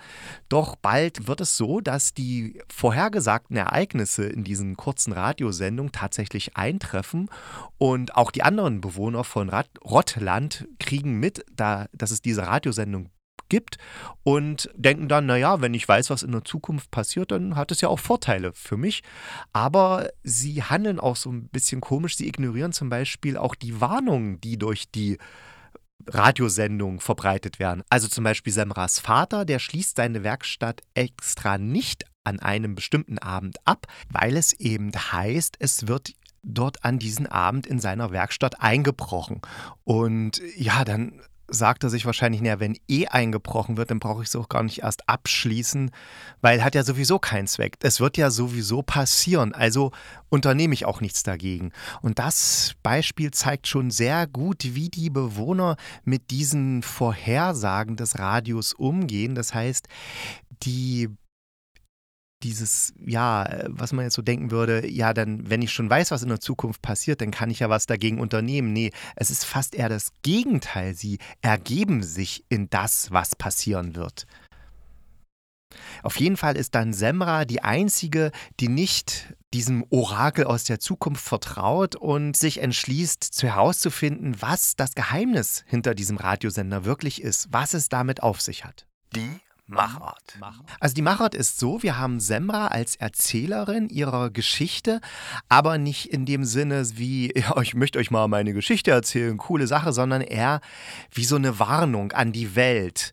Doch 0.48 0.76
bald 0.76 1.26
wird 1.26 1.40
es 1.40 1.56
so, 1.56 1.80
dass 1.80 2.14
die 2.14 2.60
vorhergesagten 2.72 3.56
Ereignisse 3.56 4.24
in 4.24 4.44
diesen 4.44 4.76
kurzen 4.76 5.12
Radiosendungen 5.12 5.92
tatsächlich 5.92 6.56
eintreffen 6.56 7.28
und 7.78 8.16
auch 8.16 8.30
die 8.30 8.42
anderen 8.42 8.80
Bewohner 8.80 9.24
von 9.24 9.50
Rottland 9.84 10.66
kriegen 10.78 11.18
mit, 11.18 11.44
da, 11.54 11.86
dass 11.92 12.10
es 12.10 12.22
diese 12.22 12.46
Radiosendung 12.46 13.10
gibt 13.50 13.76
und 14.22 14.70
denken 14.74 15.08
dann, 15.08 15.26
naja, 15.26 15.60
wenn 15.60 15.74
ich 15.74 15.86
weiß, 15.86 16.08
was 16.08 16.22
in 16.22 16.32
der 16.32 16.44
Zukunft 16.44 16.90
passiert, 16.90 17.32
dann 17.32 17.56
hat 17.56 17.70
es 17.70 17.82
ja 17.82 17.88
auch 17.88 17.98
Vorteile 17.98 18.54
für 18.54 18.78
mich. 18.78 19.02
Aber 19.52 20.08
sie 20.22 20.62
handeln 20.62 20.98
auch 20.98 21.16
so 21.16 21.30
ein 21.30 21.48
bisschen 21.48 21.82
komisch. 21.82 22.16
Sie 22.16 22.28
ignorieren 22.28 22.72
zum 22.72 22.88
Beispiel 22.88 23.36
auch 23.36 23.54
die 23.54 23.82
Warnungen, 23.82 24.40
die 24.40 24.56
durch 24.56 24.90
die 24.90 25.18
Radiosendung 26.06 27.00
verbreitet 27.00 27.58
werden. 27.58 27.82
Also 27.90 28.08
zum 28.08 28.24
Beispiel 28.24 28.52
Semras 28.52 28.98
Vater, 28.98 29.44
der 29.44 29.58
schließt 29.58 29.96
seine 29.96 30.24
Werkstatt 30.24 30.80
extra 30.94 31.58
nicht 31.58 32.04
an 32.24 32.40
einem 32.40 32.74
bestimmten 32.74 33.18
Abend 33.18 33.56
ab, 33.66 33.86
weil 34.08 34.36
es 34.36 34.52
eben 34.52 34.92
heißt, 34.92 35.56
es 35.58 35.88
wird 35.88 36.12
dort 36.42 36.84
an 36.84 36.98
diesen 36.98 37.26
Abend 37.26 37.66
in 37.66 37.80
seiner 37.80 38.12
Werkstatt 38.12 38.60
eingebrochen. 38.60 39.40
Und 39.84 40.40
ja, 40.56 40.84
dann 40.84 41.20
sagt 41.50 41.84
er 41.84 41.90
sich 41.90 42.06
wahrscheinlich, 42.06 42.40
naja, 42.40 42.60
wenn 42.60 42.78
eh 42.88 43.06
eingebrochen 43.06 43.76
wird, 43.76 43.90
dann 43.90 44.00
brauche 44.00 44.22
ich 44.22 44.28
es 44.28 44.36
auch 44.36 44.48
gar 44.48 44.62
nicht 44.62 44.82
erst 44.82 45.08
abschließen, 45.08 45.90
weil 46.40 46.64
hat 46.64 46.74
ja 46.74 46.82
sowieso 46.82 47.18
keinen 47.18 47.46
Zweck. 47.46 47.76
Es 47.82 48.00
wird 48.00 48.16
ja 48.16 48.30
sowieso 48.30 48.82
passieren, 48.82 49.52
also 49.54 49.92
unternehme 50.28 50.74
ich 50.74 50.86
auch 50.86 51.00
nichts 51.00 51.22
dagegen. 51.22 51.72
Und 52.02 52.18
das 52.18 52.74
Beispiel 52.82 53.30
zeigt 53.30 53.66
schon 53.66 53.90
sehr 53.90 54.26
gut, 54.26 54.62
wie 54.74 54.88
die 54.88 55.10
Bewohner 55.10 55.76
mit 56.04 56.30
diesen 56.30 56.82
Vorhersagen 56.82 57.96
des 57.96 58.18
Radios 58.18 58.72
umgehen. 58.72 59.34
Das 59.34 59.54
heißt, 59.54 59.88
die 60.62 61.08
dieses, 62.42 62.94
ja, 63.04 63.64
was 63.66 63.92
man 63.92 64.04
jetzt 64.04 64.14
so 64.14 64.22
denken 64.22 64.50
würde, 64.50 64.88
ja, 64.90 65.12
dann, 65.12 65.48
wenn 65.50 65.62
ich 65.62 65.72
schon 65.72 65.90
weiß, 65.90 66.10
was 66.10 66.22
in 66.22 66.28
der 66.28 66.40
Zukunft 66.40 66.82
passiert, 66.82 67.20
dann 67.20 67.30
kann 67.30 67.50
ich 67.50 67.60
ja 67.60 67.68
was 67.68 67.86
dagegen 67.86 68.20
unternehmen. 68.20 68.72
Nee, 68.72 68.92
es 69.16 69.30
ist 69.30 69.44
fast 69.44 69.74
eher 69.74 69.88
das 69.88 70.12
Gegenteil. 70.22 70.94
Sie 70.94 71.18
ergeben 71.42 72.02
sich 72.02 72.44
in 72.48 72.70
das, 72.70 73.10
was 73.10 73.36
passieren 73.36 73.94
wird. 73.94 74.26
Auf 76.02 76.18
jeden 76.18 76.36
Fall 76.36 76.56
ist 76.56 76.74
dann 76.74 76.92
Semra 76.92 77.44
die 77.44 77.62
einzige, 77.62 78.32
die 78.58 78.68
nicht 78.68 79.34
diesem 79.52 79.84
Orakel 79.90 80.44
aus 80.44 80.64
der 80.64 80.80
Zukunft 80.80 81.24
vertraut 81.24 81.96
und 81.96 82.36
sich 82.36 82.58
entschließt, 82.58 83.42
herauszufinden, 83.42 84.40
was 84.40 84.76
das 84.76 84.94
Geheimnis 84.94 85.64
hinter 85.66 85.94
diesem 85.94 86.16
Radiosender 86.16 86.84
wirklich 86.84 87.22
ist, 87.22 87.48
was 87.50 87.74
es 87.74 87.88
damit 87.88 88.22
auf 88.22 88.40
sich 88.40 88.64
hat. 88.64 88.86
Die 89.14 89.40
Machart. 89.70 90.38
Also 90.80 90.94
die 90.94 91.02
Machart 91.02 91.34
ist 91.34 91.58
so, 91.58 91.82
wir 91.82 91.98
haben 91.98 92.20
Semra 92.20 92.68
als 92.68 92.96
Erzählerin 92.96 93.88
ihrer 93.88 94.30
Geschichte, 94.30 95.00
aber 95.48 95.78
nicht 95.78 96.06
in 96.12 96.26
dem 96.26 96.44
Sinne 96.44 96.84
wie, 96.94 97.32
ja, 97.38 97.60
ich 97.60 97.74
möchte 97.74 97.98
euch 97.98 98.10
mal 98.10 98.28
meine 98.28 98.52
Geschichte 98.52 98.90
erzählen, 98.90 99.36
coole 99.36 99.66
Sache, 99.66 99.92
sondern 99.92 100.20
eher 100.20 100.60
wie 101.12 101.24
so 101.24 101.36
eine 101.36 101.58
Warnung 101.58 102.12
an 102.12 102.32
die 102.32 102.54
Welt 102.56 103.12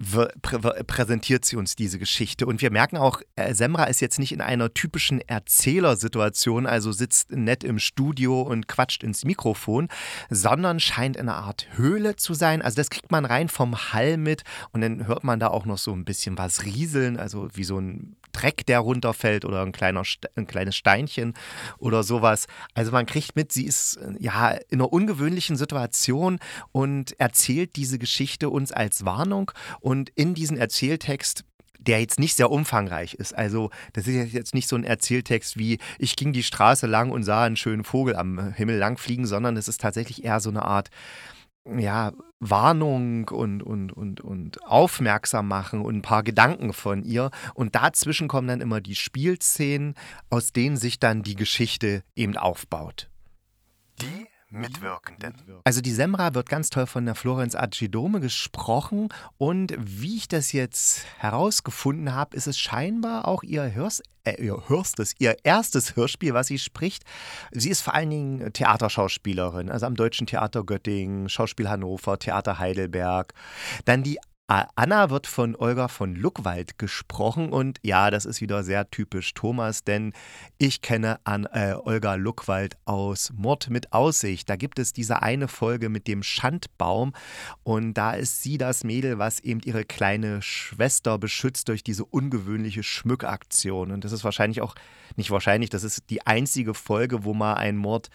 präsentiert 0.00 1.44
sie 1.44 1.56
uns 1.56 1.74
diese 1.74 1.98
Geschichte. 1.98 2.46
Und 2.46 2.62
wir 2.62 2.70
merken 2.70 2.96
auch, 2.96 3.20
äh, 3.34 3.52
Semra 3.52 3.84
ist 3.84 4.00
jetzt 4.00 4.20
nicht 4.20 4.30
in 4.30 4.40
einer 4.40 4.72
typischen 4.72 5.20
Erzählersituation, 5.20 6.66
also 6.66 6.92
sitzt 6.92 7.32
nett 7.32 7.64
im 7.64 7.80
Studio 7.80 8.42
und 8.42 8.68
quatscht 8.68 9.02
ins 9.02 9.24
Mikrofon, 9.24 9.88
sondern 10.30 10.78
scheint 10.78 11.16
in 11.16 11.28
einer 11.28 11.38
Art 11.38 11.66
Höhle 11.72 12.14
zu 12.14 12.34
sein. 12.34 12.62
Also 12.62 12.76
das 12.76 12.90
kriegt 12.90 13.10
man 13.10 13.24
rein 13.24 13.48
vom 13.48 13.92
Hall 13.92 14.18
mit 14.18 14.44
und 14.72 14.82
dann 14.82 15.08
hört 15.08 15.24
man 15.24 15.40
da 15.40 15.48
auch 15.48 15.66
noch 15.66 15.78
so 15.78 15.92
ein 15.92 16.04
bisschen 16.04 16.38
was 16.38 16.64
rieseln, 16.64 17.16
also 17.16 17.48
wie 17.54 17.64
so 17.64 17.78
ein 17.78 18.17
Dreck, 18.32 18.66
der 18.66 18.80
runterfällt 18.80 19.44
oder 19.44 19.62
ein, 19.62 19.72
kleiner, 19.72 20.02
ein 20.36 20.46
kleines 20.46 20.76
Steinchen 20.76 21.34
oder 21.78 22.02
sowas. 22.02 22.46
Also 22.74 22.92
man 22.92 23.06
kriegt 23.06 23.36
mit, 23.36 23.52
sie 23.52 23.64
ist 23.64 23.96
äh, 23.96 24.14
ja 24.18 24.50
in 24.68 24.80
einer 24.80 24.92
ungewöhnlichen 24.92 25.56
Situation 25.56 26.38
und 26.72 27.18
erzählt 27.20 27.76
diese 27.76 27.98
Geschichte 27.98 28.50
uns 28.50 28.72
als 28.72 29.04
Warnung. 29.04 29.50
Und 29.80 30.10
in 30.14 30.34
diesem 30.34 30.56
Erzähltext 30.56 31.44
der 31.80 32.00
jetzt 32.00 32.18
nicht 32.18 32.34
sehr 32.34 32.50
umfangreich 32.50 33.14
ist. 33.14 33.34
Also, 33.36 33.70
das 33.92 34.06
ist 34.06 34.32
jetzt 34.32 34.52
nicht 34.52 34.68
so 34.68 34.76
ein 34.76 34.84
Erzähltext 34.84 35.56
wie 35.56 35.78
ich 35.98 36.16
ging 36.16 36.32
die 36.32 36.42
Straße 36.42 36.86
lang 36.86 37.10
und 37.10 37.22
sah 37.22 37.44
einen 37.44 37.56
schönen 37.56 37.84
Vogel 37.84 38.16
am 38.16 38.52
Himmel 38.52 38.76
langfliegen, 38.76 39.26
sondern 39.26 39.56
es 39.56 39.68
ist 39.68 39.80
tatsächlich 39.80 40.24
eher 40.24 40.40
so 40.40 40.50
eine 40.50 40.64
Art 40.64 40.90
ja, 41.76 42.12
Warnung 42.40 43.28
und, 43.28 43.62
und, 43.62 43.92
und, 43.92 44.20
und 44.20 44.64
aufmerksam 44.64 45.48
machen 45.48 45.82
und 45.82 45.96
ein 45.96 46.02
paar 46.02 46.22
Gedanken 46.22 46.72
von 46.72 47.02
ihr. 47.02 47.30
Und 47.54 47.74
dazwischen 47.74 48.28
kommen 48.28 48.48
dann 48.48 48.60
immer 48.60 48.80
die 48.80 48.94
Spielszenen, 48.94 49.94
aus 50.30 50.52
denen 50.52 50.76
sich 50.76 50.98
dann 51.00 51.22
die 51.22 51.36
Geschichte 51.36 52.04
eben 52.14 52.36
aufbaut. 52.36 53.10
Die 54.00 54.26
Mitwirkenden. 54.50 55.34
Also 55.64 55.80
die 55.80 55.92
Semra 55.92 56.34
wird 56.34 56.48
ganz 56.48 56.70
toll 56.70 56.86
von 56.86 57.04
der 57.04 57.14
Florenz 57.14 57.54
Agidome 57.54 58.20
gesprochen 58.20 59.08
und 59.36 59.74
wie 59.78 60.16
ich 60.16 60.28
das 60.28 60.52
jetzt 60.52 61.04
herausgefunden 61.18 62.14
habe, 62.14 62.36
ist 62.36 62.46
es 62.46 62.58
scheinbar 62.58 63.28
auch 63.28 63.42
ihr, 63.42 63.74
Hörs, 63.74 64.02
äh, 64.24 64.42
ihr 64.42 64.68
Hörstes, 64.68 65.14
ihr 65.18 65.36
erstes 65.42 65.96
Hörspiel, 65.96 66.32
was 66.32 66.46
sie 66.46 66.58
spricht. 66.58 67.04
Sie 67.52 67.68
ist 67.68 67.82
vor 67.82 67.94
allen 67.94 68.10
Dingen 68.10 68.52
Theaterschauspielerin, 68.52 69.70
also 69.70 69.84
am 69.84 69.96
Deutschen 69.96 70.26
Theater 70.26 70.64
Göttingen, 70.64 71.28
Schauspiel 71.28 71.68
Hannover, 71.68 72.18
Theater 72.18 72.58
Heidelberg. 72.58 73.34
Dann 73.84 74.02
die 74.02 74.18
Anna 74.50 75.10
wird 75.10 75.26
von 75.26 75.54
Olga 75.56 75.88
von 75.88 76.14
Luckwald 76.14 76.78
gesprochen 76.78 77.52
und 77.52 77.78
ja, 77.82 78.10
das 78.10 78.24
ist 78.24 78.40
wieder 78.40 78.64
sehr 78.64 78.90
typisch 78.90 79.34
Thomas, 79.34 79.84
denn 79.84 80.14
ich 80.56 80.80
kenne 80.80 81.20
an 81.24 81.46
äh, 81.52 81.74
Olga 81.74 82.14
Luckwald 82.14 82.78
aus 82.86 83.30
Mord 83.36 83.68
mit 83.68 83.92
Aussicht. 83.92 84.48
Da 84.48 84.56
gibt 84.56 84.78
es 84.78 84.94
diese 84.94 85.20
eine 85.20 85.48
Folge 85.48 85.90
mit 85.90 86.08
dem 86.08 86.22
Schandbaum 86.22 87.12
und 87.62 87.92
da 87.92 88.12
ist 88.12 88.42
sie 88.42 88.56
das 88.56 88.84
Mädel, 88.84 89.18
was 89.18 89.38
eben 89.40 89.60
ihre 89.66 89.84
kleine 89.84 90.40
Schwester 90.40 91.18
beschützt 91.18 91.68
durch 91.68 91.84
diese 91.84 92.06
ungewöhnliche 92.06 92.82
Schmückaktion 92.82 93.90
und 93.90 94.02
das 94.02 94.12
ist 94.12 94.24
wahrscheinlich 94.24 94.62
auch 94.62 94.74
nicht 95.16 95.30
wahrscheinlich, 95.30 95.68
das 95.68 95.84
ist 95.84 96.08
die 96.08 96.26
einzige 96.26 96.72
Folge, 96.72 97.22
wo 97.24 97.34
mal 97.34 97.54
ein 97.54 97.76
Mord 97.76 98.08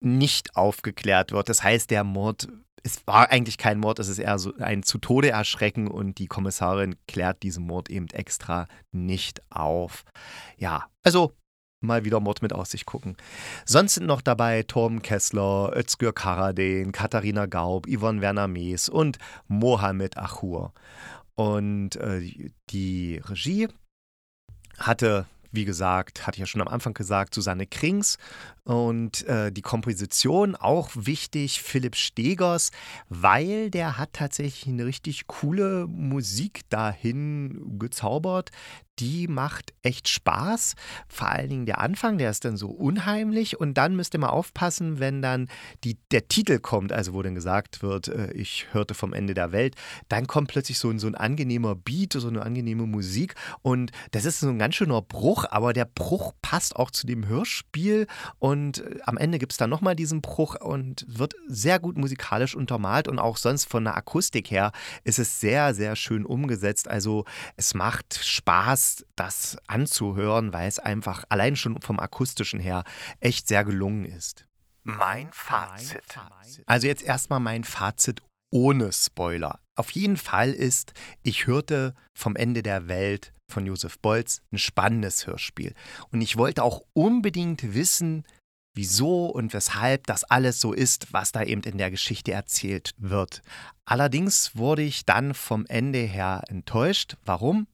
nicht 0.00 0.56
aufgeklärt 0.56 1.32
wird. 1.32 1.48
Das 1.48 1.62
heißt, 1.62 1.90
der 1.90 2.04
Mord 2.04 2.48
es 2.86 3.04
war 3.04 3.30
eigentlich 3.30 3.58
kein 3.58 3.80
Mord, 3.80 3.98
es 3.98 4.08
ist 4.08 4.20
eher 4.20 4.38
so 4.38 4.54
ein 4.58 4.84
zu 4.84 4.98
Tode 4.98 5.30
erschrecken 5.30 5.88
und 5.88 6.18
die 6.18 6.28
Kommissarin 6.28 6.94
klärt 7.08 7.42
diesen 7.42 7.66
Mord 7.66 7.90
eben 7.90 8.06
extra 8.12 8.68
nicht 8.92 9.42
auf. 9.50 10.04
Ja, 10.56 10.86
also 11.02 11.32
mal 11.80 12.04
wieder 12.04 12.20
Mord 12.20 12.42
mit 12.42 12.52
Aussicht 12.52 12.86
gucken. 12.86 13.16
Sonst 13.64 13.94
sind 13.94 14.06
noch 14.06 14.22
dabei 14.22 14.62
Tom 14.62 15.02
Kessler, 15.02 15.72
Özgür 15.74 16.12
Karadin, 16.12 16.92
Katharina 16.92 17.46
Gaub, 17.46 17.88
Yvonne 17.88 18.20
Werner 18.20 18.46
Mees 18.46 18.88
und 18.88 19.18
Mohamed 19.48 20.16
Achur. 20.16 20.72
Und 21.34 21.96
äh, 21.96 22.50
die 22.70 23.20
Regie 23.24 23.68
hatte 24.78 25.26
wie 25.52 25.64
gesagt, 25.64 26.26
hatte 26.26 26.36
ich 26.36 26.40
ja 26.40 26.46
schon 26.46 26.60
am 26.60 26.68
Anfang 26.68 26.94
gesagt, 26.94 27.34
Susanne 27.34 27.66
Krings 27.66 28.18
und 28.64 29.24
äh, 29.26 29.52
die 29.52 29.62
Komposition 29.62 30.56
auch 30.56 30.90
wichtig, 30.94 31.62
Philipp 31.62 31.96
Stegers, 31.96 32.70
weil 33.08 33.70
der 33.70 33.98
hat 33.98 34.12
tatsächlich 34.12 34.66
eine 34.66 34.86
richtig 34.86 35.26
coole 35.26 35.86
Musik 35.86 36.62
dahin 36.70 37.78
gezaubert, 37.78 38.50
die 38.98 39.28
macht 39.28 39.74
echt 39.82 40.08
Spaß. 40.08 40.74
Vor 41.08 41.28
allen 41.28 41.50
Dingen 41.50 41.66
der 41.66 41.80
Anfang, 41.80 42.18
der 42.18 42.30
ist 42.30 42.44
dann 42.44 42.56
so 42.56 42.68
unheimlich. 42.68 43.60
Und 43.60 43.74
dann 43.74 43.94
müsst 43.96 44.14
ihr 44.14 44.20
mal 44.20 44.30
aufpassen, 44.30 44.98
wenn 44.98 45.22
dann 45.22 45.48
die, 45.84 45.98
der 46.10 46.28
Titel 46.28 46.58
kommt, 46.58 46.92
also 46.92 47.12
wo 47.14 47.22
dann 47.22 47.34
gesagt 47.34 47.82
wird, 47.82 48.08
äh, 48.08 48.32
ich 48.32 48.66
hörte 48.72 48.94
vom 48.94 49.12
Ende 49.12 49.34
der 49.34 49.52
Welt, 49.52 49.74
dann 50.08 50.26
kommt 50.26 50.48
plötzlich 50.48 50.78
so 50.78 50.90
ein, 50.90 50.98
so 50.98 51.06
ein 51.06 51.14
angenehmer 51.14 51.74
Beat, 51.74 52.14
so 52.14 52.28
eine 52.28 52.42
angenehme 52.42 52.86
Musik. 52.86 53.34
Und 53.62 53.92
das 54.12 54.24
ist 54.24 54.40
so 54.40 54.48
ein 54.48 54.58
ganz 54.58 54.74
schöner 54.76 55.02
Bruch, 55.02 55.44
aber 55.50 55.72
der 55.72 55.84
Bruch 55.84 56.32
passt 56.40 56.76
auch 56.76 56.90
zu 56.90 57.06
dem 57.06 57.26
Hörspiel. 57.28 58.06
Und 58.38 58.78
äh, 58.78 59.00
am 59.04 59.18
Ende 59.18 59.38
gibt 59.38 59.52
es 59.52 59.58
dann 59.58 59.70
nochmal 59.70 59.96
diesen 59.96 60.22
Bruch 60.22 60.56
und 60.60 61.04
wird 61.08 61.34
sehr 61.46 61.78
gut 61.78 61.98
musikalisch 61.98 62.54
untermalt. 62.54 63.08
Und 63.08 63.18
auch 63.18 63.36
sonst 63.36 63.66
von 63.66 63.84
der 63.84 63.96
Akustik 63.96 64.50
her 64.50 64.72
ist 65.04 65.18
es 65.18 65.40
sehr, 65.40 65.74
sehr 65.74 65.96
schön 65.96 66.24
umgesetzt. 66.24 66.88
Also 66.88 67.24
es 67.56 67.74
macht 67.74 68.18
Spaß 68.22 68.85
das 69.16 69.56
anzuhören, 69.66 70.52
weil 70.52 70.68
es 70.68 70.78
einfach 70.78 71.24
allein 71.28 71.56
schon 71.56 71.80
vom 71.80 71.98
akustischen 71.98 72.60
her 72.60 72.84
echt 73.20 73.48
sehr 73.48 73.64
gelungen 73.64 74.04
ist. 74.04 74.46
Mein 74.82 75.28
Fazit. 75.32 76.02
Also 76.66 76.86
jetzt 76.86 77.02
erstmal 77.02 77.40
mein 77.40 77.64
Fazit 77.64 78.22
ohne 78.50 78.92
Spoiler. 78.92 79.60
Auf 79.74 79.90
jeden 79.90 80.16
Fall 80.16 80.52
ist, 80.52 80.92
ich 81.22 81.46
hörte 81.46 81.94
vom 82.16 82.36
Ende 82.36 82.62
der 82.62 82.88
Welt 82.88 83.32
von 83.50 83.66
Josef 83.66 83.98
Bolz 83.98 84.42
ein 84.52 84.58
spannendes 84.58 85.26
Hörspiel. 85.26 85.74
Und 86.10 86.20
ich 86.20 86.36
wollte 86.36 86.62
auch 86.62 86.82
unbedingt 86.92 87.74
wissen, 87.74 88.24
wieso 88.74 89.26
und 89.26 89.52
weshalb 89.52 90.06
das 90.06 90.24
alles 90.24 90.60
so 90.60 90.72
ist, 90.72 91.12
was 91.12 91.32
da 91.32 91.42
eben 91.42 91.62
in 91.62 91.78
der 91.78 91.90
Geschichte 91.90 92.32
erzählt 92.32 92.92
wird. 92.98 93.42
Allerdings 93.84 94.56
wurde 94.56 94.82
ich 94.82 95.04
dann 95.04 95.34
vom 95.34 95.66
Ende 95.66 95.98
her 95.98 96.42
enttäuscht. 96.48 97.16
Warum? 97.24 97.66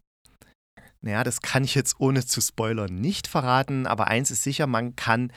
Naja, 1.04 1.24
das 1.24 1.40
kann 1.40 1.64
ich 1.64 1.74
jetzt 1.74 1.96
ohne 1.98 2.24
zu 2.24 2.40
spoilern 2.40 2.94
nicht 2.94 3.26
verraten, 3.26 3.88
aber 3.88 4.06
eins 4.06 4.30
ist 4.30 4.44
sicher, 4.44 4.68
man 4.68 4.94
kann 4.94 5.32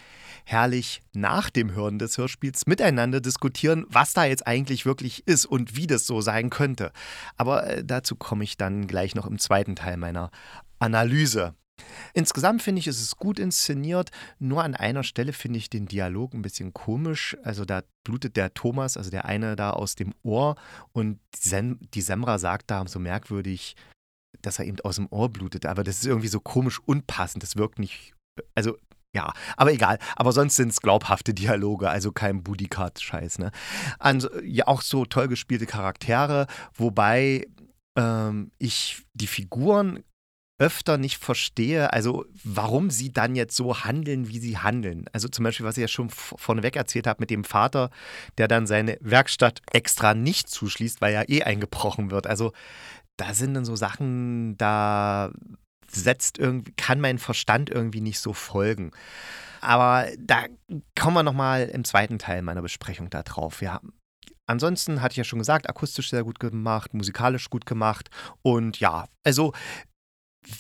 herrlich 0.45 1.01
nach 1.13 1.49
dem 1.49 1.73
Hören 1.73 1.97
des 1.97 2.19
Hörspiels 2.19 2.67
miteinander 2.67 3.19
diskutieren, 3.19 3.85
was 3.89 4.13
da 4.13 4.25
jetzt 4.25 4.45
eigentlich 4.45 4.85
wirklich 4.85 5.27
ist 5.27 5.47
und 5.47 5.75
wie 5.75 5.87
das 5.87 6.05
so 6.05 6.21
sein 6.21 6.51
könnte. 6.51 6.91
Aber 7.35 7.65
äh, 7.65 7.83
dazu 7.83 8.15
komme 8.15 8.43
ich 8.43 8.57
dann 8.57 8.85
gleich 8.85 9.15
noch 9.15 9.25
im 9.25 9.39
zweiten 9.39 9.75
Teil 9.75 9.97
meiner 9.97 10.29
Analyse. 10.77 11.55
Insgesamt 12.13 12.61
finde 12.61 12.79
ich, 12.79 12.87
ist 12.87 13.01
es 13.01 13.17
gut 13.17 13.39
inszeniert. 13.39 14.11
Nur 14.37 14.63
an 14.63 14.75
einer 14.75 15.03
Stelle 15.03 15.33
finde 15.33 15.57
ich 15.57 15.69
den 15.69 15.87
Dialog 15.87 16.33
ein 16.33 16.43
bisschen 16.43 16.73
komisch. 16.73 17.35
Also 17.43 17.65
da 17.65 17.81
blutet 18.03 18.37
der 18.37 18.53
Thomas, 18.53 18.97
also 18.97 19.09
der 19.09 19.25
eine 19.25 19.55
da 19.55 19.71
aus 19.71 19.95
dem 19.95 20.13
Ohr 20.23 20.55
und 20.93 21.19
die 21.43 22.01
Semra 22.01 22.37
sagt 22.37 22.71
da 22.71 22.85
so 22.87 22.99
merkwürdig, 22.99 23.75
dass 24.41 24.59
er 24.59 24.65
eben 24.65 24.79
aus 24.81 24.95
dem 24.97 25.07
Ohr 25.11 25.29
blutet. 25.29 25.65
Aber 25.65 25.83
das 25.83 25.97
ist 25.97 26.05
irgendwie 26.05 26.27
so 26.27 26.39
komisch 26.39 26.79
unpassend. 26.85 27.43
Das 27.43 27.55
wirkt 27.55 27.79
nicht. 27.79 28.13
Also, 28.53 28.77
ja, 29.15 29.31
aber 29.55 29.71
egal. 29.71 29.97
Aber 30.15 30.31
sonst 30.31 30.57
sind 30.57 30.69
es 30.69 30.81
glaubhafte 30.81 31.33
Dialoge, 31.33 31.89
also 31.89 32.11
kein 32.11 32.43
Bodycard-Scheiß. 32.43 33.39
Ne? 33.39 33.51
Also, 33.99 34.29
ja, 34.41 34.67
auch 34.67 34.81
so 34.81 35.05
toll 35.05 35.27
gespielte 35.27 35.65
Charaktere, 35.65 36.47
wobei 36.73 37.47
ähm, 37.97 38.51
ich 38.57 39.03
die 39.13 39.27
Figuren 39.27 40.03
öfter 40.57 40.97
nicht 40.97 41.17
verstehe, 41.17 41.91
also 41.91 42.25
warum 42.43 42.89
sie 42.89 43.11
dann 43.11 43.35
jetzt 43.35 43.57
so 43.57 43.83
handeln, 43.83 44.29
wie 44.29 44.39
sie 44.39 44.57
handeln. 44.57 45.05
Also 45.11 45.27
zum 45.27 45.43
Beispiel, 45.43 45.65
was 45.65 45.75
ich 45.77 45.81
ja 45.81 45.87
schon 45.89 46.09
vorneweg 46.09 46.77
erzählt 46.77 47.07
habe 47.07 47.21
mit 47.21 47.29
dem 47.29 47.43
Vater, 47.43 47.89
der 48.37 48.47
dann 48.47 48.65
seine 48.65 48.97
Werkstatt 49.01 49.61
extra 49.71 50.13
nicht 50.13 50.49
zuschließt, 50.49 51.01
weil 51.01 51.13
ja 51.13 51.23
eh 51.27 51.43
eingebrochen 51.43 52.09
wird. 52.09 52.25
Also 52.25 52.53
da 53.17 53.33
sind 53.33 53.53
dann 53.53 53.65
so 53.65 53.75
Sachen, 53.75 54.57
da 54.57 55.31
setzt 55.87 56.37
irgendwie, 56.37 56.73
kann 56.73 56.99
mein 56.99 57.19
Verstand 57.19 57.69
irgendwie 57.69 58.01
nicht 58.01 58.19
so 58.19 58.33
folgen. 58.33 58.91
Aber 59.61 60.07
da 60.19 60.45
kommen 60.99 61.15
wir 61.15 61.23
nochmal 61.23 61.63
im 61.63 61.83
zweiten 61.83 62.19
Teil 62.19 62.41
meiner 62.41 62.61
Besprechung 62.61 63.09
da 63.09 63.23
drauf. 63.23 63.61
Ja, 63.61 63.81
ansonsten 64.45 65.01
hatte 65.01 65.13
ich 65.13 65.17
ja 65.17 65.23
schon 65.23 65.39
gesagt, 65.39 65.69
akustisch 65.69 66.09
sehr 66.09 66.23
gut 66.23 66.39
gemacht, 66.39 66.93
musikalisch 66.93 67.49
gut 67.49 67.65
gemacht. 67.65 68.09
Und 68.41 68.79
ja, 68.79 69.05
also 69.23 69.53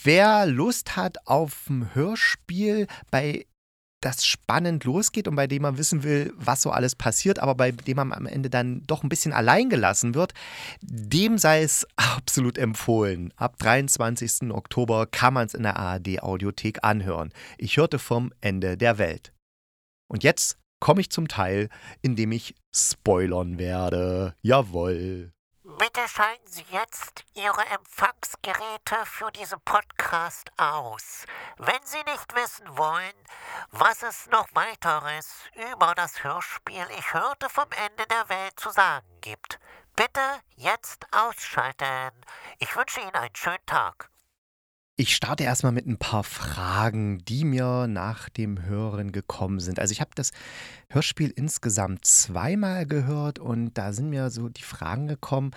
wer 0.03 0.45
Lust 0.45 0.95
hat 0.95 1.27
auf 1.27 1.69
ein 1.69 1.93
Hörspiel, 1.93 2.87
bei 3.11 3.45
das 4.05 4.25
spannend 4.25 4.83
losgeht 4.83 5.27
und 5.27 5.35
bei 5.35 5.47
dem 5.47 5.63
man 5.63 5.77
wissen 5.77 6.03
will, 6.03 6.31
was 6.37 6.61
so 6.61 6.71
alles 6.71 6.95
passiert, 6.95 7.39
aber 7.39 7.55
bei 7.55 7.71
dem 7.71 7.97
man 7.97 8.13
am 8.13 8.27
Ende 8.27 8.49
dann 8.49 8.83
doch 8.85 9.03
ein 9.03 9.09
bisschen 9.09 9.33
allein 9.33 9.69
gelassen 9.69 10.13
wird, 10.13 10.33
dem 10.81 11.37
sei 11.37 11.63
es 11.63 11.87
absolut 11.95 12.57
empfohlen. 12.57 13.33
Ab 13.35 13.57
23. 13.57 14.51
Oktober 14.51 15.07
kann 15.07 15.33
man 15.33 15.47
es 15.47 15.53
in 15.53 15.63
der 15.63 15.77
ARD 15.77 16.21
Audiothek 16.21 16.83
anhören. 16.83 17.31
Ich 17.57 17.77
hörte 17.77 17.99
vom 17.99 18.31
Ende 18.41 18.77
der 18.77 18.97
Welt. 18.97 19.33
Und 20.07 20.23
jetzt 20.23 20.57
komme 20.79 21.01
ich 21.01 21.09
zum 21.09 21.27
Teil, 21.27 21.69
in 22.01 22.15
dem 22.15 22.31
ich 22.31 22.53
spoilern 22.73 23.57
werde. 23.57 24.35
Jawoll. 24.43 25.34
Bitte 25.77 26.07
schalten 26.07 26.47
Sie 26.47 26.65
jetzt 26.69 27.25
Ihre 27.33 27.65
Empfangsgeräte 27.65 29.05
für 29.05 29.29
diesen 29.31 29.59
Podcast 29.59 30.49
aus. 30.55 31.25
Wenn 31.57 31.83
Sie 31.83 32.01
nicht 32.03 32.33
wissen 32.33 32.77
wollen, 32.77 33.13
was 33.71 34.01
es 34.01 34.27
noch 34.27 34.47
weiteres 34.53 35.27
über 35.73 35.93
das 35.93 36.23
Hörspiel 36.23 36.85
Ich 36.97 37.13
hörte 37.13 37.49
vom 37.49 37.67
Ende 37.71 38.07
der 38.07 38.29
Welt 38.29 38.57
zu 38.57 38.69
sagen 38.69 39.19
gibt, 39.19 39.59
bitte 39.97 40.21
jetzt 40.55 41.07
ausschalten. 41.11 42.11
Ich 42.59 42.73
wünsche 42.77 43.01
Ihnen 43.01 43.15
einen 43.15 43.35
schönen 43.35 43.65
Tag. 43.65 44.09
Ich 44.97 45.13
starte 45.13 45.43
erstmal 45.43 45.73
mit 45.73 45.85
ein 45.85 45.97
paar 45.97 46.23
Fragen, 46.23 47.17
die 47.25 47.43
mir 47.43 47.85
nach 47.85 48.29
dem 48.29 48.63
Hören 48.63 49.11
gekommen 49.11 49.59
sind. 49.59 49.77
Also 49.77 49.91
ich 49.91 49.99
habe 49.99 50.11
das 50.15 50.31
Hörspiel 50.89 51.33
insgesamt 51.35 52.05
zweimal 52.05 52.85
gehört 52.85 53.37
und 53.37 53.73
da 53.73 53.91
sind 53.91 54.09
mir 54.09 54.29
so 54.29 54.47
die 54.47 54.61
Fragen 54.61 55.07
gekommen. 55.07 55.51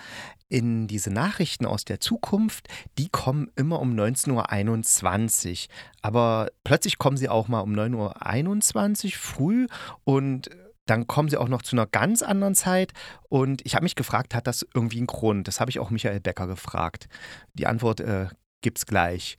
In 0.49 0.87
diese 0.87 1.09
Nachrichten 1.09 1.65
aus 1.65 1.85
der 1.85 2.01
Zukunft, 2.01 2.67
die 2.97 3.07
kommen 3.07 3.49
immer 3.55 3.79
um 3.79 3.95
19.21 3.95 5.67
Uhr. 5.69 5.73
Aber 6.01 6.49
plötzlich 6.65 6.97
kommen 6.97 7.15
sie 7.15 7.29
auch 7.29 7.47
mal 7.47 7.61
um 7.61 7.71
9.21 7.71 9.05
Uhr 9.05 9.11
früh 9.13 9.67
und 10.03 10.49
dann 10.85 11.07
kommen 11.07 11.29
sie 11.29 11.37
auch 11.37 11.47
noch 11.47 11.61
zu 11.61 11.77
einer 11.77 11.85
ganz 11.85 12.23
anderen 12.23 12.55
Zeit. 12.55 12.91
Und 13.29 13.65
ich 13.65 13.75
habe 13.75 13.83
mich 13.83 13.95
gefragt, 13.95 14.35
hat 14.35 14.47
das 14.47 14.67
irgendwie 14.73 14.97
einen 14.97 15.07
Grund? 15.07 15.47
Das 15.47 15.61
habe 15.61 15.71
ich 15.71 15.79
auch 15.79 15.91
Michael 15.91 16.19
Becker 16.19 16.47
gefragt. 16.47 17.07
Die 17.53 17.67
Antwort 17.67 18.01
äh, 18.01 18.27
gibt's 18.61 18.85
gleich. 18.85 19.37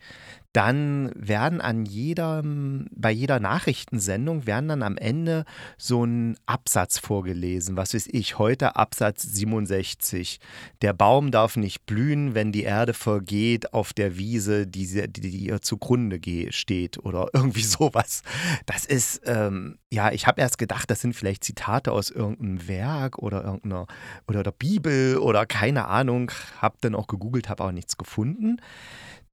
Dann 0.52 1.12
werden 1.14 1.60
an 1.60 1.84
jedem, 1.84 2.86
bei 2.92 3.12
jeder 3.12 3.38
Nachrichtensendung 3.38 4.46
werden 4.46 4.68
dann 4.68 4.82
am 4.82 4.96
Ende 4.96 5.44
so 5.78 6.04
ein 6.04 6.36
Absatz 6.46 6.98
vorgelesen. 6.98 7.76
Was 7.76 7.94
weiß 7.94 8.08
ich, 8.10 8.38
heute 8.38 8.74
Absatz 8.74 9.22
67. 9.22 10.40
Der 10.82 10.92
Baum 10.92 11.30
darf 11.30 11.56
nicht 11.56 11.86
blühen, 11.86 12.34
wenn 12.34 12.50
die 12.50 12.64
Erde 12.64 12.94
vergeht 12.94 13.72
auf 13.72 13.92
der 13.92 14.16
Wiese, 14.18 14.66
die, 14.66 14.86
die, 15.08 15.20
die 15.20 15.46
ihr 15.46 15.62
zugrunde 15.62 16.20
steht 16.50 16.98
oder 16.98 17.28
irgendwie 17.32 17.62
sowas. 17.62 18.22
Das 18.66 18.86
ist, 18.86 19.22
ähm, 19.26 19.78
ja, 19.92 20.10
ich 20.10 20.26
habe 20.26 20.40
erst 20.40 20.58
gedacht, 20.58 20.90
das 20.90 21.00
sind 21.00 21.14
vielleicht 21.14 21.44
Zitate 21.44 21.92
aus 21.92 22.10
irgendeinem 22.10 22.66
Werk 22.66 23.18
oder 23.18 23.44
irgendeiner 23.44 23.86
oder 24.26 24.42
der 24.42 24.52
Bibel 24.52 25.18
oder 25.18 25.46
keine 25.46 25.86
Ahnung. 25.86 26.32
Hab 26.60 26.80
dann 26.80 26.96
auch 26.96 27.06
gegoogelt, 27.06 27.48
habe 27.48 27.62
auch 27.62 27.72
nichts 27.72 27.96
gefunden 27.96 28.60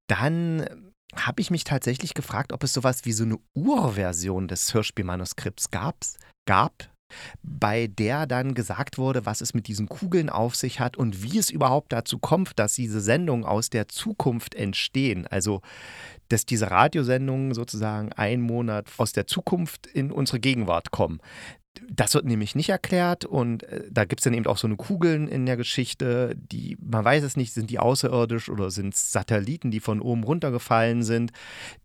dann 0.08 0.87
habe 1.14 1.40
ich 1.40 1.50
mich 1.50 1.64
tatsächlich 1.64 2.14
gefragt, 2.14 2.52
ob 2.52 2.62
es 2.64 2.72
sowas 2.72 3.04
wie 3.04 3.12
so 3.12 3.24
eine 3.24 3.38
Urversion 3.54 4.48
des 4.48 4.72
Hörspielmanuskripts 4.74 5.70
gab, 5.70 5.96
gab, 6.46 6.90
bei 7.42 7.86
der 7.86 8.26
dann 8.26 8.54
gesagt 8.54 8.98
wurde, 8.98 9.24
was 9.24 9.40
es 9.40 9.54
mit 9.54 9.66
diesen 9.66 9.88
Kugeln 9.88 10.28
auf 10.28 10.54
sich 10.54 10.80
hat 10.80 10.96
und 10.96 11.22
wie 11.22 11.38
es 11.38 11.50
überhaupt 11.50 11.92
dazu 11.92 12.18
kommt, 12.18 12.58
dass 12.58 12.74
diese 12.74 13.00
Sendungen 13.00 13.46
aus 13.46 13.70
der 13.70 13.88
Zukunft 13.88 14.54
entstehen. 14.54 15.26
Also, 15.26 15.62
dass 16.28 16.44
diese 16.44 16.70
Radiosendungen 16.70 17.54
sozusagen 17.54 18.12
einen 18.12 18.42
Monat 18.42 18.86
aus 18.98 19.12
der 19.12 19.26
Zukunft 19.26 19.86
in 19.86 20.12
unsere 20.12 20.40
Gegenwart 20.40 20.90
kommen. 20.90 21.20
Das 21.90 22.14
wird 22.14 22.24
nämlich 22.24 22.54
nicht 22.54 22.68
erklärt 22.68 23.24
und 23.24 23.62
äh, 23.64 23.84
da 23.90 24.04
gibt 24.04 24.20
es 24.20 24.24
dann 24.24 24.34
eben 24.34 24.46
auch 24.46 24.58
so 24.58 24.66
eine 24.66 24.76
Kugeln 24.76 25.28
in 25.28 25.46
der 25.46 25.56
Geschichte, 25.56 26.34
die, 26.36 26.76
man 26.80 27.04
weiß 27.04 27.24
es 27.24 27.36
nicht, 27.36 27.52
sind 27.52 27.70
die 27.70 27.78
außerirdisch 27.78 28.48
oder 28.48 28.70
sind 28.70 28.94
es 28.94 29.12
Satelliten, 29.12 29.70
die 29.70 29.80
von 29.80 30.00
oben 30.00 30.24
runtergefallen 30.24 31.02
sind, 31.02 31.32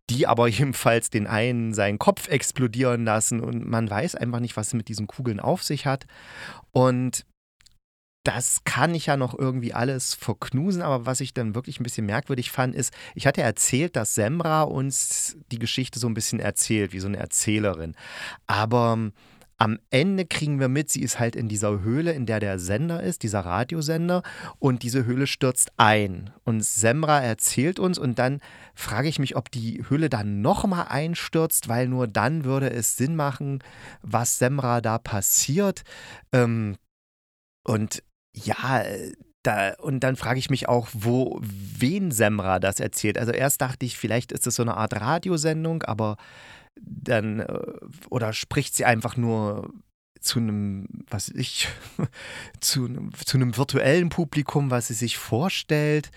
die 0.09 0.27
aber 0.27 0.47
jedenfalls 0.49 1.09
den 1.09 1.27
einen 1.27 1.73
seinen 1.73 1.99
Kopf 1.99 2.27
explodieren 2.27 3.05
lassen 3.05 3.39
und 3.39 3.67
man 3.67 3.89
weiß 3.89 4.15
einfach 4.15 4.39
nicht, 4.39 4.57
was 4.57 4.67
es 4.67 4.73
mit 4.73 4.87
diesen 4.87 5.07
Kugeln 5.07 5.39
auf 5.39 5.63
sich 5.63 5.85
hat. 5.85 6.05
Und 6.71 7.25
das 8.23 8.63
kann 8.63 8.95
ich 8.95 9.07
ja 9.07 9.17
noch 9.17 9.37
irgendwie 9.37 9.73
alles 9.73 10.13
verknusen, 10.13 10.81
aber 10.81 11.05
was 11.05 11.19
ich 11.19 11.33
dann 11.33 11.55
wirklich 11.55 11.79
ein 11.79 11.83
bisschen 11.83 12.05
merkwürdig 12.05 12.51
fand, 12.51 12.73
ist, 12.73 12.93
ich 13.15 13.27
hatte 13.27 13.41
erzählt, 13.41 13.97
dass 13.97 14.15
Semra 14.15 14.63
uns 14.63 15.37
die 15.51 15.59
Geschichte 15.59 15.99
so 15.99 16.07
ein 16.07 16.13
bisschen 16.13 16.39
erzählt, 16.39 16.93
wie 16.93 16.99
so 16.99 17.07
eine 17.07 17.17
Erzählerin. 17.17 17.95
Aber 18.47 18.93
ähm, 18.93 19.13
am 19.57 19.79
Ende 19.89 20.25
kriegen 20.25 20.59
wir 20.59 20.67
mit, 20.67 20.89
sie 20.89 21.01
ist 21.01 21.19
halt 21.19 21.35
in 21.35 21.47
dieser 21.47 21.81
Höhle, 21.81 22.11
in 22.13 22.25
der 22.25 22.39
der 22.39 22.59
Sender 22.59 23.01
ist, 23.01 23.23
dieser 23.23 23.41
Radiosender, 23.41 24.23
und 24.59 24.83
diese 24.83 25.05
Höhle 25.05 25.27
stürzt 25.27 25.71
ein. 25.77 26.31
Und 26.43 26.63
Semra 26.65 27.21
erzählt 27.21 27.79
uns, 27.79 27.97
und 27.97 28.19
dann 28.19 28.39
frage 28.75 29.07
ich 29.07 29.19
mich, 29.19 29.35
ob 29.35 29.51
die 29.51 29.83
Höhle 29.87 30.09
dann 30.09 30.41
nochmal 30.41 30.87
einstürzt, 30.89 31.69
weil 31.69 31.87
nur 31.87 32.07
dann 32.07 32.43
würde 32.43 32.71
es 32.71 32.97
Sinn 32.97 33.15
machen, 33.15 33.59
was 34.01 34.37
Semra 34.37 34.81
da 34.81 34.97
passiert. 34.97 35.83
Ähm, 36.31 36.75
und 37.63 38.03
ja, 38.35 38.83
da, 39.43 39.73
und 39.79 39.99
dann 40.01 40.15
frage 40.15 40.39
ich 40.39 40.49
mich 40.49 40.67
auch, 40.67 40.87
wo, 40.93 41.39
wen 41.41 42.11
Semra 42.11 42.59
das 42.59 42.79
erzählt. 42.79 43.17
Also 43.17 43.31
erst 43.31 43.61
dachte 43.61 43.85
ich, 43.85 43.97
vielleicht 43.97 44.31
ist 44.31 44.47
es 44.47 44.55
so 44.55 44.63
eine 44.63 44.77
Art 44.77 44.93
Radiosendung, 44.93 45.83
aber 45.83 46.17
dann, 46.79 47.39
äh, 47.39 47.59
oder 48.09 48.33
spricht 48.33 48.75
sie 48.75 48.85
einfach 48.85 49.17
nur 49.17 49.71
zu 50.19 50.39
einem, 50.39 50.87
was 51.09 51.29
ich, 51.29 51.67
zu 52.59 52.85
einem, 52.85 53.11
zu 53.13 53.37
einem 53.37 53.57
virtuellen 53.57 54.09
Publikum, 54.09 54.71
was 54.71 54.87
sie 54.87 54.93
sich 54.93 55.17
vorstellt. 55.17 56.11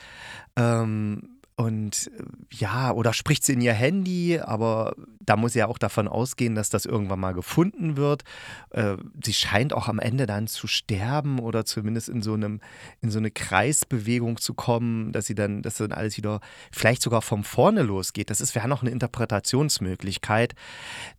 Ähm, 0.56 1.35
und 1.58 2.10
äh, 2.18 2.22
ja, 2.52 2.92
oder 2.92 3.14
spricht 3.14 3.44
sie 3.44 3.54
in 3.54 3.62
ihr 3.62 3.72
Handy, 3.72 4.38
aber 4.38 4.94
da 5.20 5.36
muss 5.36 5.54
sie 5.54 5.60
ja 5.60 5.68
auch 5.68 5.78
davon 5.78 6.06
ausgehen, 6.06 6.54
dass 6.54 6.68
das 6.68 6.84
irgendwann 6.84 7.18
mal 7.18 7.32
gefunden 7.32 7.96
wird. 7.96 8.24
Äh, 8.70 8.96
sie 9.24 9.32
scheint 9.32 9.72
auch 9.72 9.88
am 9.88 9.98
Ende 9.98 10.26
dann 10.26 10.48
zu 10.48 10.66
sterben 10.66 11.38
oder 11.38 11.64
zumindest 11.64 12.10
in 12.10 12.20
so 12.20 12.34
einem, 12.34 12.60
in 13.00 13.10
so 13.10 13.18
eine 13.18 13.30
Kreisbewegung 13.30 14.36
zu 14.36 14.52
kommen, 14.52 15.12
dass 15.12 15.26
sie 15.26 15.34
dann, 15.34 15.62
dass 15.62 15.78
dann 15.78 15.92
alles 15.92 16.18
wieder 16.18 16.40
vielleicht 16.70 17.00
sogar 17.00 17.22
von 17.22 17.42
vorne 17.42 17.82
losgeht. 17.82 18.28
Das 18.28 18.42
ist 18.42 18.54
wäre 18.54 18.68
noch 18.68 18.82
eine 18.82 18.90
Interpretationsmöglichkeit. 18.90 20.54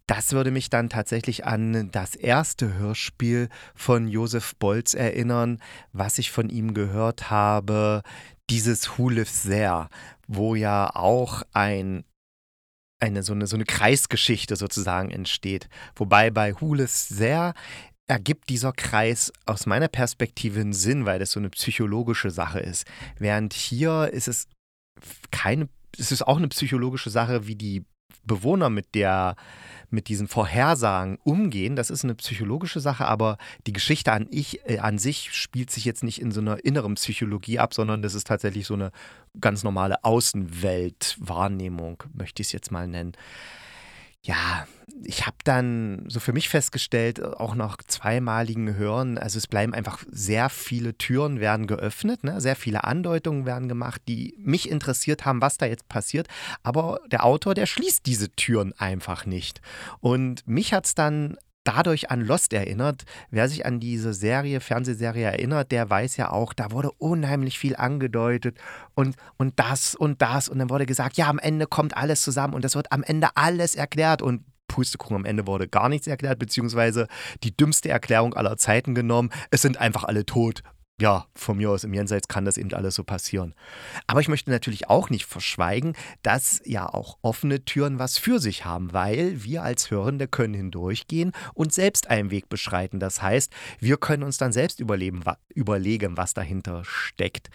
Das 0.06 0.34
würde 0.34 0.52
mich 0.52 0.70
dann 0.70 0.90
tatsächlich 0.90 1.46
an 1.46 1.90
das 1.92 2.16
erste 2.16 2.76
Hörspiel 2.76 3.50
von 3.74 4.08
Josef 4.08 4.56
Bolz 4.56 4.94
erinnern, 4.94 5.60
was 5.94 6.20
ich 6.20 6.30
von 6.30 6.50
ihm 6.50 6.76
gehört 6.76 7.32
habe 7.32 8.04
dieses 8.50 8.98
Who 8.98 9.10
Lives 9.10 9.44
There, 9.44 9.90
wo 10.28 10.56
ja 10.56 10.90
auch 10.96 11.44
ein 11.54 12.04
eine 13.00 13.22
so 13.22 13.34
eine, 13.34 13.46
so 13.46 13.56
eine 13.56 13.66
Kreisgeschichte 13.66 14.56
sozusagen 14.56 15.12
entsteht. 15.12 15.70
Wobei 15.96 16.32
bei 16.32 16.60
Who 16.60 16.74
Lives 16.74 17.10
There 17.10 17.54
ergibt 18.08 18.50
dieser 18.50 18.72
Kreis 18.72 19.32
aus 19.46 19.66
meiner 19.66 19.88
Perspektive 19.88 20.62
einen 20.62 20.74
Sinn, 20.74 21.06
weil 21.06 21.20
das 21.20 21.32
so 21.32 21.40
eine 21.40 21.50
psychologische 21.50 22.32
Sache 22.32 22.60
ist. 22.60 22.86
Während 23.20 23.54
hier 23.54 24.10
ist 24.12 24.28
es 24.28 24.48
keine, 25.30 25.70
es 25.98 26.12
ist 26.12 26.24
auch 26.26 26.38
eine 26.38 26.48
psychologische 26.48 27.10
Sache, 27.10 27.48
wie 27.48 27.56
die 27.56 27.86
Bewohner 28.28 28.70
mit 28.70 28.96
der 28.96 29.36
mit 29.90 30.10
diesen 30.10 30.28
Vorhersagen 30.28 31.18
umgehen, 31.24 31.78
das 31.78 31.90
ist 31.90 32.04
eine 32.04 32.16
psychologische 32.16 32.82
Sache, 32.82 33.06
aber 33.06 33.38
die 33.68 33.72
Geschichte 33.72 34.12
an, 34.12 34.28
ich, 34.32 34.60
äh, 34.70 34.80
an 34.80 34.98
sich 34.98 35.32
spielt 35.32 35.72
sich 35.72 35.86
jetzt 35.86 36.04
nicht 36.04 36.20
in 36.20 36.32
so 36.32 36.42
einer 36.42 36.66
inneren 36.66 36.96
Psychologie 36.96 37.60
ab, 37.60 37.74
sondern 37.74 38.02
das 38.02 38.14
ist 38.14 38.28
tatsächlich 38.28 38.68
so 38.68 38.74
eine 38.74 38.92
ganz 39.40 39.64
normale 39.64 40.04
Außenweltwahrnehmung, 40.04 42.04
möchte 42.14 42.42
ich 42.42 42.50
es 42.50 42.52
jetzt 42.52 42.70
mal 42.70 42.86
nennen 42.86 43.14
ja, 44.28 44.68
ich 45.04 45.26
habe 45.26 45.38
dann 45.46 46.04
so 46.10 46.20
für 46.20 46.34
mich 46.34 46.50
festgestellt, 46.50 47.24
auch 47.24 47.56
nach 47.56 47.78
zweimaligen 47.78 48.76
Hören, 48.76 49.18
also 49.18 49.38
es 49.38 49.48
bleiben 49.48 49.74
einfach 49.74 50.04
sehr 50.12 50.50
viele 50.50 50.98
Türen 50.98 51.40
werden 51.40 51.66
geöffnet, 51.66 52.24
ne? 52.26 52.42
sehr 52.42 52.58
viele 52.58 52.84
Andeutungen 52.84 53.46
werden 53.46 53.70
gemacht, 53.70 54.02
die 54.08 54.36
mich 54.38 54.70
interessiert 54.70 55.24
haben, 55.26 55.42
was 55.42 55.58
da 55.58 55.66
jetzt 55.66 55.88
passiert. 55.88 56.28
Aber 56.62 57.00
der 57.10 57.24
Autor, 57.24 57.54
der 57.54 57.68
schließt 57.68 58.06
diese 58.06 58.30
Türen 58.36 58.74
einfach 58.78 59.26
nicht. 59.26 59.62
Und 60.02 60.46
mich 60.46 60.74
hat 60.74 60.86
es 60.86 60.96
dann 60.96 61.38
dadurch 61.68 62.10
an 62.10 62.22
Lost 62.22 62.54
erinnert. 62.54 63.04
Wer 63.30 63.50
sich 63.50 63.66
an 63.66 63.80
diese 63.80 64.14
Serie, 64.14 64.62
Fernsehserie 64.62 65.26
erinnert, 65.26 65.72
der 65.72 65.90
weiß 65.90 66.18
ja 66.18 66.32
auch, 66.32 66.54
da 66.54 66.72
wurde 66.72 66.92
unheimlich 66.92 67.60
viel 67.60 67.76
angedeutet 67.76 68.58
und, 68.96 69.16
und 69.38 69.60
das 69.60 69.94
und 69.96 70.22
das. 70.22 70.48
Und 70.48 70.60
dann 70.60 70.70
wurde 70.70 70.86
gesagt, 70.86 71.18
ja, 71.18 71.28
am 71.28 71.40
Ende 71.40 71.68
kommt 71.68 71.98
alles 71.98 72.22
zusammen 72.22 72.54
und 72.54 72.64
das 72.64 72.76
wird 72.76 72.92
am 72.92 73.04
Ende 73.04 73.30
alles 73.36 73.76
erklärt. 73.76 74.22
Und 74.22 74.44
Pustekuchen, 74.68 75.16
am 75.16 75.26
Ende 75.26 75.48
wurde 75.48 75.68
gar 75.68 75.90
nichts 75.90 76.08
erklärt, 76.08 76.40
beziehungsweise 76.40 77.08
die 77.44 77.56
dümmste 77.56 77.90
Erklärung 77.90 78.34
aller 78.34 78.58
Zeiten 78.58 78.96
genommen. 78.96 79.30
Es 79.50 79.62
sind 79.62 79.78
einfach 79.78 80.04
alle 80.04 80.26
tot 80.26 80.62
ja, 81.00 81.28
von 81.36 81.58
mir 81.58 81.70
aus 81.70 81.84
im 81.84 81.94
Jenseits 81.94 82.28
kann 82.28 82.46
das 82.46 82.58
eben 82.58 82.74
alles 82.74 82.96
so 82.96 83.04
passieren. 83.04 83.54
Aber 84.08 84.20
ich 84.20 84.30
möchte 84.30 84.50
natürlich 84.50 84.90
auch 84.90 85.12
nicht 85.12 85.26
verschweigen, 85.26 85.94
dass 86.24 86.60
ja 86.66 86.92
auch 86.92 87.20
offene 87.22 87.64
Türen 87.66 88.00
was 88.00 88.18
für 88.18 88.40
sich 88.40 88.66
haben, 88.66 88.94
weil 88.94 89.44
wir 89.44 89.62
als 89.62 89.92
Hörende 89.92 90.28
können 90.28 90.56
hindurchgehen 90.56 91.34
und 91.54 91.72
selbst 91.72 92.10
einen 92.10 92.32
Weg 92.32 92.50
beschreiten. 92.50 93.00
Das 93.00 93.22
heißt, 93.22 93.54
wir 93.80 93.98
können 93.98 94.24
uns 94.24 94.38
dann 94.38 94.52
selbst 94.52 94.80
überlegen, 94.80 96.18
was 96.18 96.34
dahinter 96.34 96.84
steckt. 96.84 97.52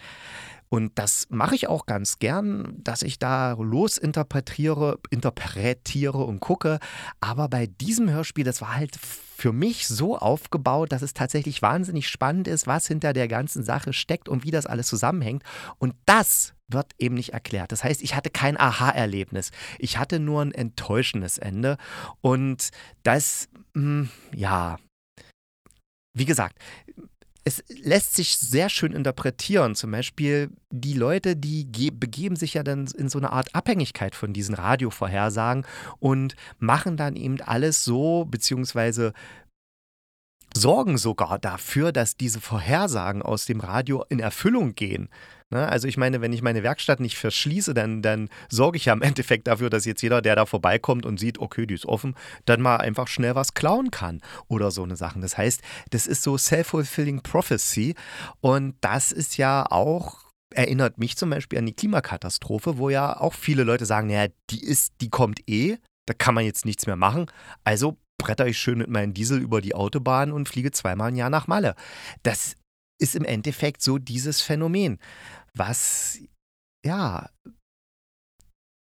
Und 0.72 0.92
das 0.94 1.26
mache 1.28 1.54
ich 1.54 1.68
auch 1.68 1.84
ganz 1.84 2.18
gern, 2.18 2.76
dass 2.78 3.02
ich 3.02 3.18
da 3.18 3.52
losinterpretiere, 3.52 4.98
interpretiere 5.10 6.24
und 6.24 6.40
gucke. 6.40 6.78
Aber 7.20 7.50
bei 7.50 7.66
diesem 7.66 8.08
Hörspiel, 8.08 8.44
das 8.44 8.62
war 8.62 8.74
halt 8.74 8.96
für 8.96 9.52
mich 9.52 9.86
so 9.86 10.16
aufgebaut, 10.16 10.90
dass 10.90 11.02
es 11.02 11.12
tatsächlich 11.12 11.60
wahnsinnig 11.60 12.08
spannend 12.08 12.48
ist, 12.48 12.66
was 12.66 12.86
hinter 12.86 13.12
der 13.12 13.28
ganzen 13.28 13.64
Sache 13.64 13.92
steckt 13.92 14.30
und 14.30 14.44
wie 14.44 14.50
das 14.50 14.64
alles 14.64 14.86
zusammenhängt. 14.86 15.42
Und 15.76 15.94
das 16.06 16.54
wird 16.68 16.92
eben 16.96 17.16
nicht 17.16 17.34
erklärt. 17.34 17.70
Das 17.70 17.84
heißt, 17.84 18.00
ich 18.00 18.16
hatte 18.16 18.30
kein 18.30 18.58
Aha-Erlebnis. 18.58 19.50
Ich 19.78 19.98
hatte 19.98 20.20
nur 20.20 20.40
ein 20.40 20.52
enttäuschendes 20.52 21.36
Ende. 21.36 21.76
Und 22.22 22.70
das, 23.02 23.50
mh, 23.74 23.82
hm, 23.82 24.08
ja, 24.34 24.78
wie 26.14 26.26
gesagt, 26.26 26.58
es 27.44 27.64
lässt 27.68 28.14
sich 28.14 28.36
sehr 28.36 28.68
schön 28.68 28.92
interpretieren. 28.92 29.74
Zum 29.74 29.90
Beispiel 29.90 30.50
die 30.70 30.94
Leute, 30.94 31.34
die 31.36 31.90
begeben 31.90 32.36
sich 32.36 32.54
ja 32.54 32.62
dann 32.62 32.86
in 32.86 33.08
so 33.08 33.18
eine 33.18 33.32
Art 33.32 33.54
Abhängigkeit 33.54 34.14
von 34.14 34.32
diesen 34.32 34.54
Radiovorhersagen 34.54 35.66
und 35.98 36.36
machen 36.58 36.96
dann 36.96 37.16
eben 37.16 37.40
alles 37.40 37.84
so, 37.84 38.26
beziehungsweise 38.26 39.12
sorgen 40.54 40.98
sogar 40.98 41.38
dafür, 41.38 41.92
dass 41.92 42.16
diese 42.16 42.40
Vorhersagen 42.40 43.22
aus 43.22 43.46
dem 43.46 43.60
Radio 43.60 44.04
in 44.08 44.20
Erfüllung 44.20 44.74
gehen. 44.74 45.08
Ne? 45.52 45.68
Also 45.68 45.86
ich 45.86 45.96
meine, 45.96 46.20
wenn 46.20 46.32
ich 46.32 46.42
meine 46.42 46.62
Werkstatt 46.62 46.98
nicht 46.98 47.16
verschließe, 47.16 47.74
dann, 47.74 48.02
dann 48.02 48.28
sorge 48.48 48.76
ich 48.78 48.86
ja 48.86 48.92
im 48.92 49.02
Endeffekt 49.02 49.46
dafür, 49.46 49.70
dass 49.70 49.84
jetzt 49.84 50.02
jeder, 50.02 50.22
der 50.22 50.34
da 50.34 50.46
vorbeikommt 50.46 51.06
und 51.06 51.20
sieht, 51.20 51.38
okay, 51.38 51.66
die 51.66 51.74
ist 51.74 51.86
offen, 51.86 52.14
dann 52.46 52.60
mal 52.60 52.76
einfach 52.76 53.06
schnell 53.06 53.34
was 53.34 53.54
klauen 53.54 53.90
kann 53.90 54.20
oder 54.48 54.70
so 54.70 54.82
eine 54.82 54.96
Sachen. 54.96 55.22
Das 55.22 55.36
heißt, 55.36 55.60
das 55.90 56.06
ist 56.06 56.22
so 56.22 56.36
self-fulfilling 56.36 57.22
prophecy 57.22 57.94
und 58.40 58.74
das 58.80 59.12
ist 59.12 59.36
ja 59.36 59.66
auch 59.70 60.22
erinnert 60.54 60.98
mich 60.98 61.16
zum 61.16 61.30
Beispiel 61.30 61.58
an 61.58 61.64
die 61.64 61.74
Klimakatastrophe, 61.74 62.76
wo 62.76 62.90
ja 62.90 63.18
auch 63.18 63.32
viele 63.32 63.64
Leute 63.64 63.86
sagen, 63.86 64.08
naja, 64.08 64.30
die 64.50 64.62
ist, 64.62 64.92
die 65.00 65.08
kommt 65.08 65.40
eh, 65.48 65.78
da 66.06 66.14
kann 66.14 66.34
man 66.34 66.44
jetzt 66.44 66.66
nichts 66.66 66.86
mehr 66.86 66.96
machen. 66.96 67.26
Also 67.64 67.96
bretter 68.18 68.46
ich 68.46 68.58
schön 68.58 68.78
mit 68.78 68.88
meinem 68.88 69.14
Diesel 69.14 69.40
über 69.40 69.60
die 69.60 69.74
Autobahn 69.74 70.32
und 70.32 70.48
fliege 70.48 70.70
zweimal 70.70 71.10
im 71.10 71.16
Jahr 71.16 71.30
nach 71.30 71.46
Malle. 71.46 71.74
Das 72.22 72.56
ist 72.98 73.16
im 73.16 73.24
Endeffekt 73.24 73.82
so 73.82 73.98
dieses 73.98 74.40
Phänomen, 74.40 74.98
was 75.56 76.18
ja 76.84 77.28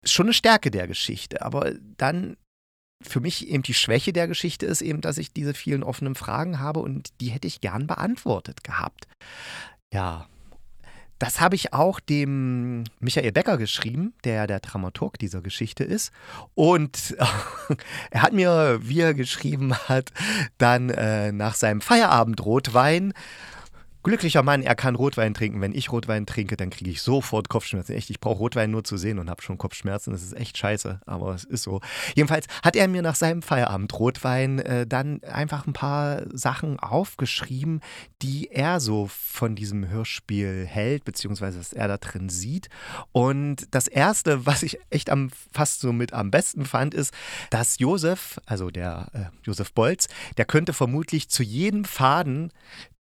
schon 0.04 0.26
eine 0.26 0.34
Stärke 0.34 0.70
der 0.70 0.86
Geschichte, 0.86 1.42
aber 1.42 1.72
dann 1.96 2.36
für 3.02 3.20
mich 3.20 3.48
eben 3.48 3.62
die 3.62 3.74
Schwäche 3.74 4.12
der 4.12 4.28
Geschichte 4.28 4.66
ist 4.66 4.82
eben, 4.82 5.00
dass 5.00 5.18
ich 5.18 5.32
diese 5.32 5.54
vielen 5.54 5.82
offenen 5.82 6.14
Fragen 6.14 6.60
habe 6.60 6.80
und 6.80 7.08
die 7.20 7.28
hätte 7.28 7.48
ich 7.48 7.60
gern 7.60 7.86
beantwortet 7.86 8.62
gehabt. 8.62 9.08
Ja, 9.92 10.28
das 11.20 11.40
habe 11.40 11.54
ich 11.54 11.74
auch 11.74 12.00
dem 12.00 12.84
Michael 12.98 13.32
Becker 13.32 13.58
geschrieben, 13.58 14.14
der 14.24 14.46
der 14.46 14.60
Dramaturg 14.60 15.18
dieser 15.18 15.42
Geschichte 15.42 15.84
ist. 15.84 16.12
Und 16.54 17.14
er 18.10 18.22
hat 18.22 18.32
mir, 18.32 18.80
wie 18.82 19.00
er 19.00 19.12
geschrieben 19.12 19.74
hat, 19.74 20.12
dann 20.56 20.88
äh, 20.88 21.30
nach 21.30 21.54
seinem 21.54 21.82
Feierabendrotwein 21.82 23.12
glücklicher 24.02 24.42
Mann, 24.42 24.62
er 24.62 24.74
kann 24.74 24.94
Rotwein 24.94 25.34
trinken. 25.34 25.60
Wenn 25.60 25.74
ich 25.74 25.92
Rotwein 25.92 26.26
trinke, 26.26 26.56
dann 26.56 26.70
kriege 26.70 26.90
ich 26.90 27.02
sofort 27.02 27.48
Kopfschmerzen. 27.48 27.94
Echt, 27.94 28.10
ich 28.10 28.20
brauche 28.20 28.38
Rotwein 28.38 28.70
nur 28.70 28.84
zu 28.84 28.96
sehen 28.96 29.18
und 29.18 29.30
habe 29.30 29.42
schon 29.42 29.58
Kopfschmerzen. 29.58 30.12
Das 30.12 30.22
ist 30.22 30.36
echt 30.36 30.56
scheiße, 30.56 31.00
aber 31.06 31.34
es 31.34 31.44
ist 31.44 31.62
so. 31.62 31.80
Jedenfalls 32.14 32.46
hat 32.62 32.76
er 32.76 32.88
mir 32.88 33.02
nach 33.02 33.14
seinem 33.14 33.42
Feierabend 33.42 33.98
Rotwein 33.98 34.58
äh, 34.60 34.86
dann 34.86 35.22
einfach 35.24 35.66
ein 35.66 35.72
paar 35.72 36.22
Sachen 36.32 36.78
aufgeschrieben, 36.78 37.80
die 38.22 38.50
er 38.50 38.80
so 38.80 39.08
von 39.08 39.54
diesem 39.54 39.88
Hörspiel 39.88 40.66
hält, 40.66 41.04
beziehungsweise 41.04 41.58
was 41.58 41.72
er 41.72 41.88
da 41.88 41.98
drin 41.98 42.28
sieht. 42.28 42.68
Und 43.12 43.66
das 43.70 43.86
erste, 43.86 44.46
was 44.46 44.62
ich 44.62 44.78
echt 44.90 45.10
am 45.10 45.30
fast 45.52 45.80
so 45.80 45.92
mit 45.92 46.12
am 46.12 46.30
besten 46.30 46.64
fand, 46.64 46.94
ist, 46.94 47.12
dass 47.50 47.78
Josef, 47.78 48.40
also 48.46 48.70
der 48.70 49.08
äh, 49.12 49.24
Josef 49.44 49.72
Bolz, 49.72 50.08
der 50.36 50.44
könnte 50.44 50.72
vermutlich 50.72 51.28
zu 51.28 51.42
jedem 51.42 51.84
Faden 51.84 52.52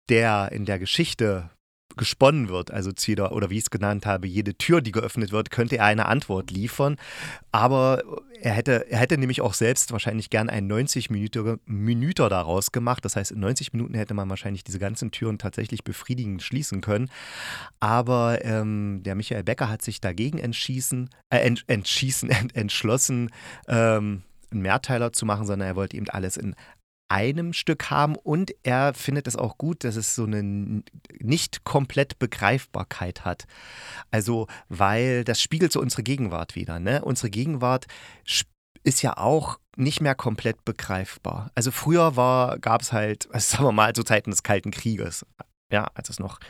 der 0.09 0.51
in 0.53 0.65
der 0.65 0.79
Geschichte 0.79 1.51
gesponnen 1.99 2.49
wird, 2.49 2.71
also 2.71 2.93
Zieder, 2.93 3.33
oder 3.33 3.51
wie 3.51 3.57
ich 3.59 3.65
es 3.65 3.71
genannt 3.71 4.07
habe, 4.07 4.27
jede 4.27 4.55
Tür, 4.55 4.81
die 4.81 4.93
geöffnet 4.93 5.33
wird, 5.33 5.51
könnte 5.51 5.77
er 5.77 5.85
eine 5.85 6.07
Antwort 6.07 6.51
liefern. 6.51 6.97
Aber 7.53 8.03
er 8.41 8.53
hätte, 8.53 8.91
er 8.91 8.99
hätte 8.99 9.19
nämlich 9.19 9.43
auch 9.43 9.53
selbst 9.53 9.93
wahrscheinlich 9.93 10.31
gern 10.31 10.49
einen 10.49 10.71
90-Minüter 10.71 12.29
daraus 12.29 12.73
gemacht. 12.73 13.05
Das 13.05 13.17
heißt, 13.17 13.33
in 13.33 13.41
90 13.41 13.73
Minuten 13.75 13.95
hätte 13.95 14.15
man 14.15 14.31
wahrscheinlich 14.31 14.65
diese 14.65 14.79
ganzen 14.79 15.11
Türen 15.11 15.39
tatsächlich 15.39 15.85
befriedigend 15.85 16.43
schließen 16.43 16.81
können. 16.81 17.11
Aber 17.81 18.45
ähm, 18.45 19.03
der 19.03 19.15
Michael 19.15 19.43
Becker 19.43 19.69
hat 19.69 19.83
sich 19.83 20.01
dagegen 20.01 20.39
entschießen, 20.39 21.11
äh, 21.31 21.39
ent, 21.39 21.65
entschießen, 21.67 22.31
ent, 22.31 22.57
entschlossen, 22.57 23.31
ähm, 23.67 24.23
einen 24.51 24.63
Mehrteiler 24.63 25.13
zu 25.13 25.27
machen, 25.27 25.47
sondern 25.47 25.69
er 25.69 25.77
wollte 25.77 25.97
eben 25.97 26.09
alles 26.09 26.39
in 26.39 26.55
einem 27.09 27.53
Stück 27.53 27.91
haben 27.91 28.17
und 28.17 28.55
er 28.63 28.95
findet 28.95 29.27
es 29.27 29.37
auch 29.37 29.59
gut, 29.59 29.85
dass 29.85 29.97
es 29.97 30.15
so 30.15 30.25
eine 30.25 30.83
nicht 31.21 31.65
komplett 31.65 32.19
Begreifbarkeit 32.19 33.25
hat. 33.25 33.47
Also, 34.11 34.47
weil 34.69 35.25
das 35.25 35.41
spiegelt 35.41 35.73
so 35.73 35.81
unsere 35.81 36.03
Gegenwart 36.03 36.55
wieder. 36.55 36.79
Ne? 36.79 37.03
Unsere 37.05 37.31
Gegenwart 37.31 37.87
ist 38.83 39.03
ja 39.03 39.17
auch 39.17 39.59
nicht 39.77 40.01
mehr 40.01 40.15
komplett 40.15 40.65
begreifbar. 40.65 41.51
Also 41.55 41.71
früher 41.71 42.13
gab 42.61 42.83
es 42.83 42.93
halt, 42.93 43.29
sagen 43.35 43.65
wir 43.65 43.73
mal, 43.73 43.95
zu 43.95 44.03
Zeiten 44.03 44.31
des 44.31 44.43
Kalten 44.43 44.71
Krieges, 44.71 45.25
ja, 45.73 45.89
als 45.95 46.11
es 46.11 46.19
noch 46.19 46.41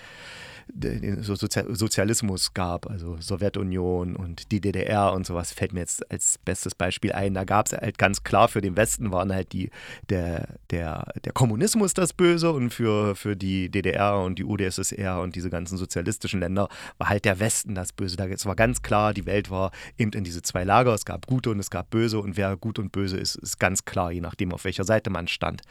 so 1.21 1.35
Sozialismus 1.35 2.55
gab, 2.55 2.89
also 2.91 3.17
Sowjetunion 3.21 4.17
und 4.17 4.51
die 4.53 4.61
DDR 4.61 5.13
und 5.13 5.27
sowas, 5.27 5.53
fällt 5.53 5.73
mir 5.73 5.81
jetzt 5.81 6.11
als 6.11 6.39
bestes 6.45 6.75
Beispiel 6.75 7.13
ein. 7.13 7.35
Da 7.35 7.45
gab 7.45 7.67
es 7.67 7.73
halt 7.73 7.99
ganz 7.99 8.23
klar, 8.23 8.49
für 8.49 8.61
den 8.61 8.77
Westen 8.77 9.11
waren 9.11 9.33
halt 9.33 9.53
die, 9.53 9.71
der, 10.09 10.59
der, 10.71 11.13
der 11.25 11.33
Kommunismus 11.33 11.95
das 11.95 12.13
Böse 12.13 12.53
und 12.53 12.71
für, 12.71 13.17
für 13.17 13.37
die 13.37 13.71
DDR 13.71 14.19
und 14.19 14.39
die 14.39 14.45
UdSSR 14.45 15.21
und 15.21 15.37
diese 15.37 15.51
ganzen 15.51 15.77
sozialistischen 15.77 16.41
Länder 16.41 16.69
war 16.99 17.09
halt 17.09 17.25
der 17.25 17.41
Westen 17.41 17.75
das 17.75 17.93
Böse. 17.93 18.17
Da, 18.17 18.27
es 18.27 18.47
war 18.47 18.57
ganz 18.57 18.83
klar, 18.83 19.15
die 19.15 19.27
Welt 19.27 19.51
war 19.51 19.73
eben 19.97 20.13
in 20.13 20.25
diese 20.25 20.43
zwei 20.43 20.65
Lager. 20.65 20.95
Es 20.95 21.05
gab 21.05 21.27
Gute 21.27 21.51
und 21.51 21.59
es 21.59 21.71
gab 21.71 21.91
Böse 21.91 22.21
und 22.21 22.37
wer 22.37 22.57
gut 22.57 22.79
und 22.79 22.93
böse 22.93 23.17
ist, 23.17 23.37
ist 23.37 23.59
ganz 23.59 23.85
klar, 23.85 24.13
je 24.13 24.21
nachdem, 24.21 24.53
auf 24.53 24.65
welcher 24.65 24.85
Seite 24.85 25.11
man 25.11 25.29
stand. 25.29 25.63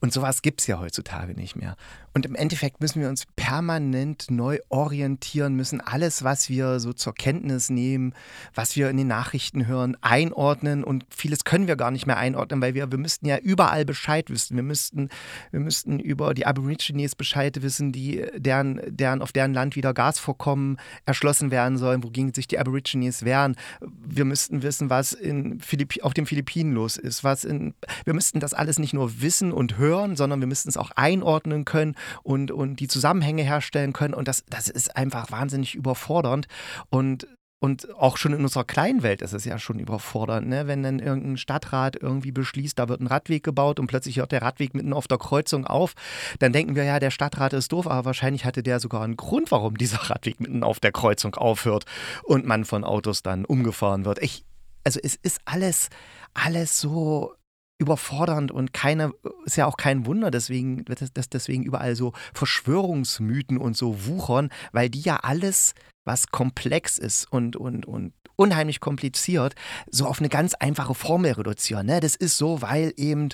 Und 0.00 0.12
sowas 0.12 0.42
gibt 0.42 0.60
es 0.60 0.66
ja 0.66 0.78
heutzutage 0.78 1.34
nicht 1.34 1.56
mehr. 1.56 1.76
Und 2.14 2.24
im 2.24 2.34
Endeffekt 2.34 2.80
müssen 2.80 3.02
wir 3.02 3.08
uns 3.08 3.26
permanent 3.36 4.30
neu 4.36 4.58
orientieren, 4.68 5.54
müssen 5.54 5.80
alles, 5.80 6.22
was 6.22 6.48
wir 6.48 6.78
so 6.80 6.92
zur 6.92 7.14
Kenntnis 7.14 7.70
nehmen, 7.70 8.14
was 8.54 8.76
wir 8.76 8.90
in 8.90 8.96
den 8.96 9.08
Nachrichten 9.08 9.66
hören, 9.66 9.96
einordnen. 10.00 10.84
Und 10.84 11.04
vieles 11.10 11.44
können 11.44 11.66
wir 11.66 11.76
gar 11.76 11.90
nicht 11.90 12.06
mehr 12.06 12.18
einordnen, 12.18 12.60
weil 12.60 12.74
wir, 12.74 12.90
wir 12.90 12.98
müssten 12.98 13.26
ja 13.26 13.38
überall 13.38 13.84
Bescheid 13.84 14.30
wissen. 14.30 14.56
Wir 14.56 14.62
müssten, 14.62 15.08
wir 15.50 15.60
müssten 15.60 15.98
über 15.98 16.34
die 16.34 16.46
Aborigines 16.46 17.14
Bescheid 17.14 17.62
wissen, 17.62 17.92
die, 17.92 18.24
deren, 18.36 18.80
deren, 18.86 19.22
auf 19.22 19.32
deren 19.32 19.54
Land 19.54 19.76
wieder 19.76 19.94
Gasvorkommen 19.94 20.78
erschlossen 21.04 21.50
werden 21.50 21.78
sollen, 21.78 22.04
wogegen 22.04 22.34
sich 22.34 22.46
die 22.46 22.58
Aborigines 22.58 23.24
wehren. 23.24 23.56
Wir 23.80 24.24
müssten 24.24 24.62
wissen, 24.62 24.90
was 24.90 25.12
in 25.12 25.60
Philipp, 25.60 25.94
auf 26.02 26.14
den 26.14 26.26
Philippinen 26.26 26.72
los 26.72 26.96
ist. 26.96 27.24
Was 27.24 27.44
in, 27.44 27.74
wir 28.04 28.14
müssten 28.14 28.40
das 28.40 28.54
alles 28.54 28.78
nicht 28.78 28.94
nur 28.94 29.20
wissen 29.20 29.52
und 29.52 29.78
hören, 29.78 30.16
sondern 30.16 30.40
wir 30.40 30.46
müssten 30.46 30.68
es 30.68 30.76
auch 30.76 30.90
einordnen 30.94 31.64
können 31.64 31.94
und, 32.22 32.50
und 32.50 32.80
die 32.80 32.88
Zusammenhänge 32.88 33.42
herstellen 33.42 33.92
können. 33.92 34.14
Und 34.14 34.25
das, 34.26 34.44
das 34.48 34.68
ist 34.68 34.96
einfach 34.96 35.30
wahnsinnig 35.30 35.74
überfordernd. 35.74 36.46
Und 36.90 37.26
und 37.58 37.94
auch 37.96 38.18
schon 38.18 38.34
in 38.34 38.42
unserer 38.42 38.64
kleinen 38.64 39.02
Welt 39.02 39.22
ist 39.22 39.32
es 39.32 39.46
ja 39.46 39.58
schon 39.58 39.78
überfordernd, 39.78 40.46
ne? 40.46 40.66
wenn 40.66 40.82
dann 40.82 40.98
irgendein 40.98 41.38
Stadtrat 41.38 41.96
irgendwie 41.96 42.30
beschließt, 42.30 42.78
da 42.78 42.88
wird 42.88 43.00
ein 43.00 43.06
Radweg 43.06 43.42
gebaut 43.42 43.80
und 43.80 43.86
plötzlich 43.86 44.18
hört 44.18 44.32
der 44.32 44.42
Radweg 44.42 44.74
mitten 44.74 44.92
auf 44.92 45.08
der 45.08 45.16
Kreuzung 45.16 45.66
auf, 45.66 45.94
dann 46.38 46.52
denken 46.52 46.76
wir 46.76 46.84
ja, 46.84 47.00
der 47.00 47.10
Stadtrat 47.10 47.54
ist 47.54 47.72
doof, 47.72 47.86
aber 47.86 48.04
wahrscheinlich 48.04 48.44
hatte 48.44 48.62
der 48.62 48.78
sogar 48.78 49.02
einen 49.02 49.16
Grund, 49.16 49.50
warum 49.50 49.78
dieser 49.78 50.10
Radweg 50.10 50.38
mitten 50.38 50.62
auf 50.62 50.80
der 50.80 50.92
Kreuzung 50.92 51.34
aufhört 51.34 51.86
und 52.24 52.44
man 52.44 52.66
von 52.66 52.84
Autos 52.84 53.22
dann 53.22 53.46
umgefahren 53.46 54.04
wird. 54.04 54.22
Ich, 54.22 54.44
also 54.84 55.00
es 55.02 55.14
ist 55.14 55.40
alles, 55.46 55.88
alles 56.34 56.78
so 56.78 57.34
überfordernd 57.78 58.50
und 58.50 58.72
keine, 58.72 59.12
ist 59.44 59.56
ja 59.56 59.66
auch 59.66 59.76
kein 59.76 60.06
Wunder, 60.06 60.30
deswegen, 60.30 60.84
dass 60.84 61.28
deswegen 61.28 61.62
überall 61.62 61.94
so 61.94 62.12
Verschwörungsmythen 62.34 63.58
und 63.58 63.76
so 63.76 64.06
wuchern, 64.06 64.50
weil 64.72 64.88
die 64.88 65.00
ja 65.00 65.16
alles, 65.16 65.74
was 66.04 66.28
komplex 66.28 66.98
ist 66.98 67.30
und, 67.30 67.56
und, 67.56 67.84
und 67.86 68.12
unheimlich 68.36 68.80
kompliziert, 68.80 69.54
so 69.90 70.06
auf 70.06 70.20
eine 70.20 70.28
ganz 70.28 70.54
einfache 70.54 70.94
Formel 70.94 71.32
reduzieren. 71.32 71.86
Ne? 71.86 72.00
Das 72.00 72.14
ist 72.14 72.36
so, 72.36 72.62
weil 72.62 72.92
eben 72.96 73.30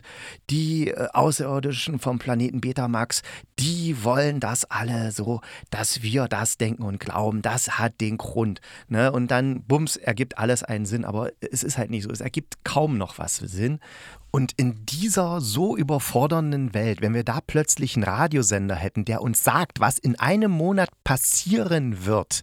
die 0.49 0.89
äh, 0.89 1.09
Außerirdischen 1.13 1.99
vom 1.99 2.19
Planeten 2.19 2.61
Betamax, 2.61 3.23
die 3.59 4.03
wollen 4.05 4.41
das 4.41 4.65
alle 4.65 5.13
so, 5.13 5.41
dass 5.71 6.03
wir 6.03 6.29
das 6.29 6.57
denken 6.57 6.85
und 6.85 7.01
glauben. 7.01 7.43
Das 7.43 7.79
hat 7.79 8.01
den 8.01 8.17
Grund. 8.19 8.61
Ne? 8.89 9.13
Und 9.13 9.31
dann, 9.31 9.63
bums, 9.65 9.97
ergibt 9.97 10.39
alles 10.39 10.63
einen 10.63 10.87
Sinn. 10.87 11.05
Aber 11.05 11.31
es 11.41 11.63
ist 11.63 11.79
halt 11.79 11.91
nicht 11.91 12.05
so. 12.05 12.11
Es 12.11 12.21
ergibt 12.21 12.65
kaum 12.65 12.97
noch 12.97 13.19
was 13.19 13.37
Sinn. 13.37 13.81
Und 14.35 14.53
in 14.57 14.87
dieser 14.87 15.43
so 15.43 15.77
überfordernden 15.77 16.73
Welt, 16.73 17.03
wenn 17.03 17.13
wir 17.13 17.23
da 17.23 17.41
plötzlich 17.47 17.97
einen 17.97 18.05
Radiosender 18.05 18.75
hätten, 18.75 19.05
der 19.05 19.21
uns 19.21 19.45
sagt, 19.45 19.79
was 19.79 19.99
in 19.99 20.19
einem 20.19 20.51
Monat 20.51 20.89
passieren 21.05 22.07
wird, 22.07 22.43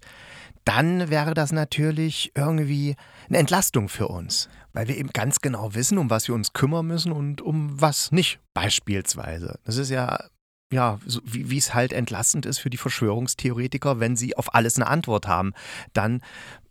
dann 0.69 1.09
wäre 1.09 1.33
das 1.33 1.51
natürlich 1.51 2.31
irgendwie 2.35 2.95
eine 3.27 3.39
Entlastung 3.39 3.89
für 3.89 4.07
uns, 4.07 4.49
weil 4.71 4.87
wir 4.87 4.97
eben 4.97 5.09
ganz 5.09 5.41
genau 5.41 5.73
wissen, 5.73 5.97
um 5.97 6.11
was 6.11 6.27
wir 6.27 6.35
uns 6.35 6.53
kümmern 6.53 6.85
müssen 6.85 7.11
und 7.11 7.41
um 7.41 7.81
was 7.81 8.11
nicht, 8.11 8.39
beispielsweise. 8.53 9.57
Das 9.63 9.77
ist 9.77 9.89
ja 9.89 10.25
ja, 10.71 10.99
so 11.03 11.21
wie, 11.25 11.49
wie 11.49 11.57
es 11.57 11.73
halt 11.73 11.91
entlastend 11.91 12.45
ist 12.45 12.59
für 12.59 12.69
die 12.69 12.77
Verschwörungstheoretiker, 12.77 13.99
wenn 13.99 14.15
sie 14.15 14.37
auf 14.37 14.53
alles 14.53 14.75
eine 14.75 14.85
Antwort 14.85 15.27
haben, 15.27 15.53
dann 15.93 16.21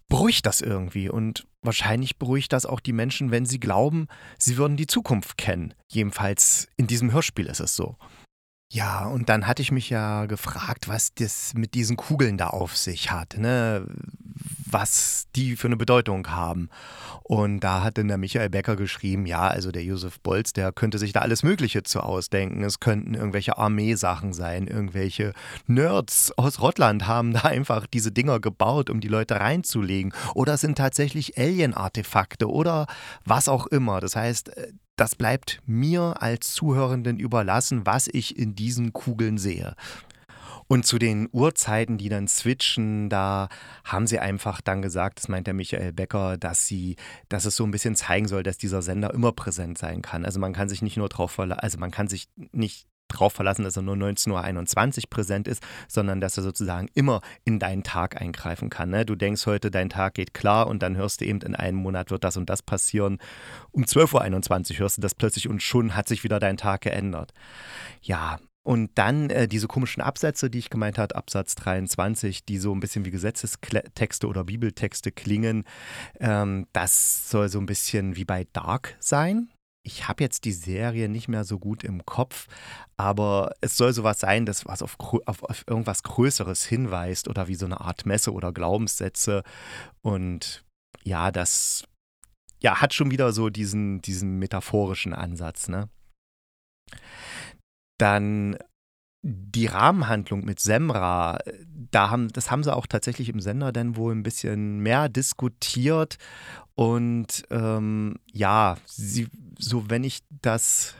beruhigt 0.08 0.46
das 0.46 0.61
irgendwie 0.61 1.08
und 1.08 1.48
wahrscheinlich 1.62 2.16
beruhigt 2.18 2.52
das 2.52 2.66
auch 2.66 2.78
die 2.78 2.92
Menschen, 2.92 3.32
wenn 3.32 3.46
sie 3.46 3.58
glauben, 3.58 4.06
sie 4.38 4.56
würden 4.56 4.76
die 4.76 4.87
Zukunft 4.87 5.37
kennen. 5.37 5.74
Jedenfalls 5.88 6.68
in 6.76 6.87
diesem 6.87 7.11
Hörspiel 7.11 7.46
ist 7.46 7.58
es 7.58 7.74
so. 7.74 7.96
Ja, 8.70 9.07
und 9.07 9.31
dann 9.31 9.46
hatte 9.46 9.62
ich 9.62 9.72
mich 9.72 9.88
ja 9.88 10.26
gefragt, 10.26 10.88
was 10.88 11.14
das 11.14 11.54
mit 11.54 11.72
diesen 11.72 11.96
Kugeln 11.96 12.37
da 12.37 12.48
auf 12.48 12.76
sich 12.76 13.11
hat, 13.11 13.38
ne? 13.38 13.87
was 14.70 15.26
die 15.35 15.57
für 15.57 15.68
eine 15.68 15.76
Bedeutung 15.76 16.28
haben. 16.28 16.68
Und 17.22 17.61
da 17.61 17.83
hat 17.83 17.98
dann 17.98 18.09
der 18.09 18.18
Michael 18.18 18.50
Becker 18.50 18.76
geschrieben, 18.76 19.26
ja, 19.26 19.46
also 19.46 19.70
der 19.70 19.85
Josef 19.85 20.20
Bolz, 20.20 20.52
der 20.52 20.72
könnte 20.72 20.98
sich 20.98 21.12
da 21.12 21.20
alles 21.20 21.42
Mögliche 21.42 21.83
zu 21.83 22.00
ausdenken. 22.00 22.62
Es 22.62 22.81
könnten 22.81 23.14
irgendwelche 23.14 23.57
Armeesachen 23.59 24.33
sein, 24.33 24.66
irgendwelche 24.66 25.33
Nerds 25.66 26.33
aus 26.37 26.61
Rottland 26.61 27.07
haben 27.07 27.33
da 27.33 27.40
einfach 27.40 27.87
diese 27.87 28.12
Dinger 28.12 28.40
gebaut, 28.40 28.90
um 28.90 29.00
die 29.00 29.09
Leute 29.09 29.40
reinzulegen. 29.40 30.12
Oder 30.35 30.54
es 30.54 30.61
sind 30.61 30.76
tatsächlich 30.76 31.38
Alien-Artefakte 31.38 32.50
oder 32.50 32.87
was 33.24 33.48
auch 33.48 33.66
immer. 33.66 34.00
Das 34.00 34.16
heißt, 34.16 34.50
das 34.98 35.14
bleibt 35.14 35.61
mir 35.64 36.16
als 36.20 36.52
Zuhörenden 36.52 37.18
überlassen, 37.18 37.87
was 37.87 38.08
ich 38.12 38.38
in 38.38 38.54
diesen 38.54 38.92
Kugeln 38.92 39.38
sehe. 39.38 39.74
Und 40.66 40.84
zu 40.84 40.98
den 40.98 41.30
Uhrzeiten, 41.32 41.96
die 41.96 42.11
dann 42.11 42.28
switchen, 42.28 43.08
da 43.08 43.48
haben 43.84 44.06
sie 44.06 44.18
einfach 44.18 44.61
dann 44.61 44.82
gesagt, 44.82 45.18
das 45.18 45.28
meint 45.28 45.46
der 45.46 45.54
Michael 45.54 45.94
Becker, 45.94 46.37
dass 46.37 46.66
sie, 46.66 46.96
dass 47.30 47.46
es 47.46 47.56
so 47.56 47.64
ein 47.64 47.70
bisschen 47.70 47.96
zeigen 47.96 48.28
soll, 48.28 48.42
dass 48.42 48.58
dieser 48.58 48.82
Sender 48.82 49.14
immer 49.14 49.32
präsent 49.32 49.78
sein 49.78 50.02
kann. 50.02 50.26
Also 50.26 50.38
man 50.40 50.52
kann 50.52 50.68
sich 50.68 50.82
nicht 50.82 50.98
nur 50.98 51.08
drauf 51.08 51.30
verlassen, 51.30 51.61
also 51.61 51.78
man 51.78 51.90
kann 51.90 52.08
sich 52.08 52.28
nicht 52.52 52.87
darauf 53.09 53.33
verlassen, 53.33 53.64
dass 53.64 53.77
er 53.77 53.83
nur 53.83 53.97
19.21 53.97 54.99
Uhr 54.99 55.03
präsent 55.11 55.49
ist, 55.49 55.62
sondern 55.88 56.21
dass 56.21 56.37
er 56.37 56.42
sozusagen 56.42 56.88
immer 56.94 57.21
in 57.44 57.59
deinen 57.59 57.83
Tag 57.83 58.21
eingreifen 58.21 58.71
kann. 58.71 58.90
Ne? 58.90 59.05
Du 59.05 59.14
denkst 59.14 59.47
heute, 59.47 59.71
dein 59.71 59.90
Tag 59.90 60.14
geht 60.14 60.35
klar 60.35 60.66
und 60.66 60.83
dann 60.83 60.97
hörst 60.97 61.21
du 61.21 61.25
eben, 61.25 61.40
in 61.40 61.55
einem 61.55 61.79
Monat 61.79 62.11
wird 62.11 62.25
das 62.25 62.37
und 62.37 62.49
das 62.51 62.62
passieren. 62.62 63.18
Um 63.71 63.85
12.21 63.85 64.73
Uhr 64.73 64.79
hörst 64.81 64.99
du 64.99 65.03
das 65.03 65.14
plötzlich 65.14 65.49
und 65.49 65.62
schon 65.62 65.97
hat 65.97 66.09
sich 66.09 66.25
wieder 66.25 66.40
dein 66.40 66.57
Tag 66.57 66.83
geändert. 66.83 67.33
Ja, 68.03 68.38
und 68.68 68.90
dann 68.97 69.31
äh, 69.31 69.49
diese 69.49 69.66
komischen 69.66 70.03
Absätze, 70.03 70.51
die 70.51 70.59
ich 70.59 70.68
gemeint 70.68 70.99
habe, 70.99 71.16
Absatz 71.16 71.55
23, 71.55 72.44
die 72.44 72.59
so 72.59 72.75
ein 72.75 72.81
bisschen 72.81 73.07
wie 73.07 73.11
Gesetzestexte 73.11 74.27
oder 74.27 74.44
Bibeltexte 74.44 75.11
klingen, 75.11 75.64
ähm, 76.21 76.66
das 76.75 77.31
soll 77.31 77.49
so 77.49 77.61
ein 77.61 77.64
bisschen 77.66 78.16
wie 78.16 78.27
bei 78.27 78.47
Dark 78.53 78.94
sein 79.01 79.49
ich 79.88 80.07
habe 80.07 80.22
jetzt 80.22 80.44
die 80.44 80.53
Serie 80.53 81.09
nicht 81.09 81.29
mehr 81.29 81.44
so 81.44 81.59
gut 81.59 81.83
im 81.83 82.05
Kopf, 82.05 82.46
aber 82.98 83.55
es 83.62 83.77
soll 83.79 83.94
sowas 83.94 84.20
sein, 84.20 84.44
das 84.44 84.66
was 84.66 84.83
auf, 84.83 84.98
auf, 85.01 85.42
auf 85.42 85.64
irgendwas 85.66 86.03
Größeres 86.03 86.66
hinweist 86.66 87.27
oder 87.27 87.48
wie 87.48 87.55
so 87.55 87.64
eine 87.64 87.81
Art 87.81 88.05
Messe 88.05 88.35
oder 88.35 88.53
Glaubenssätze. 88.53 89.42
Und 90.03 90.62
ja, 91.05 91.31
das 91.31 91.85
ja, 92.61 92.83
hat 92.83 92.92
schon 92.92 93.11
wieder 93.11 93.33
so 93.33 93.48
diesen, 93.48 94.03
diesen 94.03 94.38
metaphorischen 94.38 95.14
Ansatz, 95.14 95.68
ne? 95.68 95.88
Dann 97.96 98.59
die 99.22 99.66
Rahmenhandlung 99.66 100.44
mit 100.44 100.61
Semra, 100.61 101.38
da 101.90 102.11
haben, 102.11 102.28
das 102.28 102.50
haben 102.50 102.62
sie 102.62 102.74
auch 102.74 102.87
tatsächlich 102.87 103.28
im 103.28 103.40
Sender 103.40 103.72
dann 103.72 103.96
wohl 103.96 104.14
ein 104.14 104.22
bisschen 104.22 104.78
mehr 104.78 105.09
diskutiert. 105.09 106.18
Und 106.74 107.44
ähm, 107.50 108.16
ja, 108.33 108.76
sie, 108.87 109.28
so 109.59 109.90
wenn 109.90 110.04
ich 110.04 110.20
das 110.42 110.94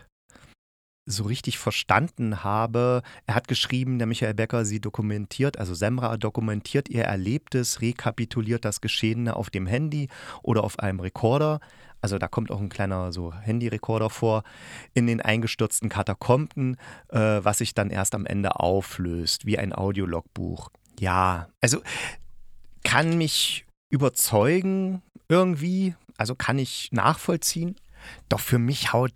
so 1.07 1.25
richtig 1.25 1.59
verstanden 1.59 2.45
habe, 2.45 3.03
er 3.27 3.35
hat 3.35 3.49
geschrieben, 3.49 3.99
der 3.99 4.07
Michael 4.07 4.35
Becker, 4.35 4.65
sie 4.65 4.81
dokumentiert, 4.81 5.59
also 5.59 5.73
Semra 5.73 6.19
dokumentiert 6.19 6.89
ihr 6.91 7.05
Erlebtes, 7.05 7.81
rekapituliert 7.81 8.65
das 8.65 8.81
Geschehene 8.81 9.35
auf 9.35 9.49
dem 9.49 9.67
Handy 9.67 10.09
oder 10.43 10.65
auf 10.65 10.79
einem 10.79 11.01
Rekorder. 11.01 11.61
Also 12.01 12.19
da 12.19 12.29
kommt 12.29 12.51
auch 12.51 12.61
ein 12.61 12.69
kleiner 12.69 13.13
so 13.13 13.35
Handyrekorder 13.35 14.11
vor 14.11 14.45
in 14.95 15.07
den 15.07 15.21
eingestürzten 15.21 15.89
Katakomben, 15.89 16.77
äh, 17.09 17.19
was 17.19 17.59
sich 17.59 17.75
dann 17.75 17.91
erst 17.91 18.15
am 18.15 18.27
Ende 18.27 18.61
auflöst, 18.61 19.47
wie 19.47 19.59
ein 19.59 19.73
Audiologbuch. 19.73 20.71
Ja, 21.01 21.49
also 21.61 21.83
kann 22.85 23.19
mich 23.19 23.67
überzeugen 23.91 25.03
irgendwie, 25.29 25.95
also 26.17 26.35
kann 26.35 26.59
ich 26.59 26.91
nachvollziehen. 26.93 27.77
Doch 28.29 28.41
für 28.41 28.59
mich 28.59 28.93
haut 28.93 29.13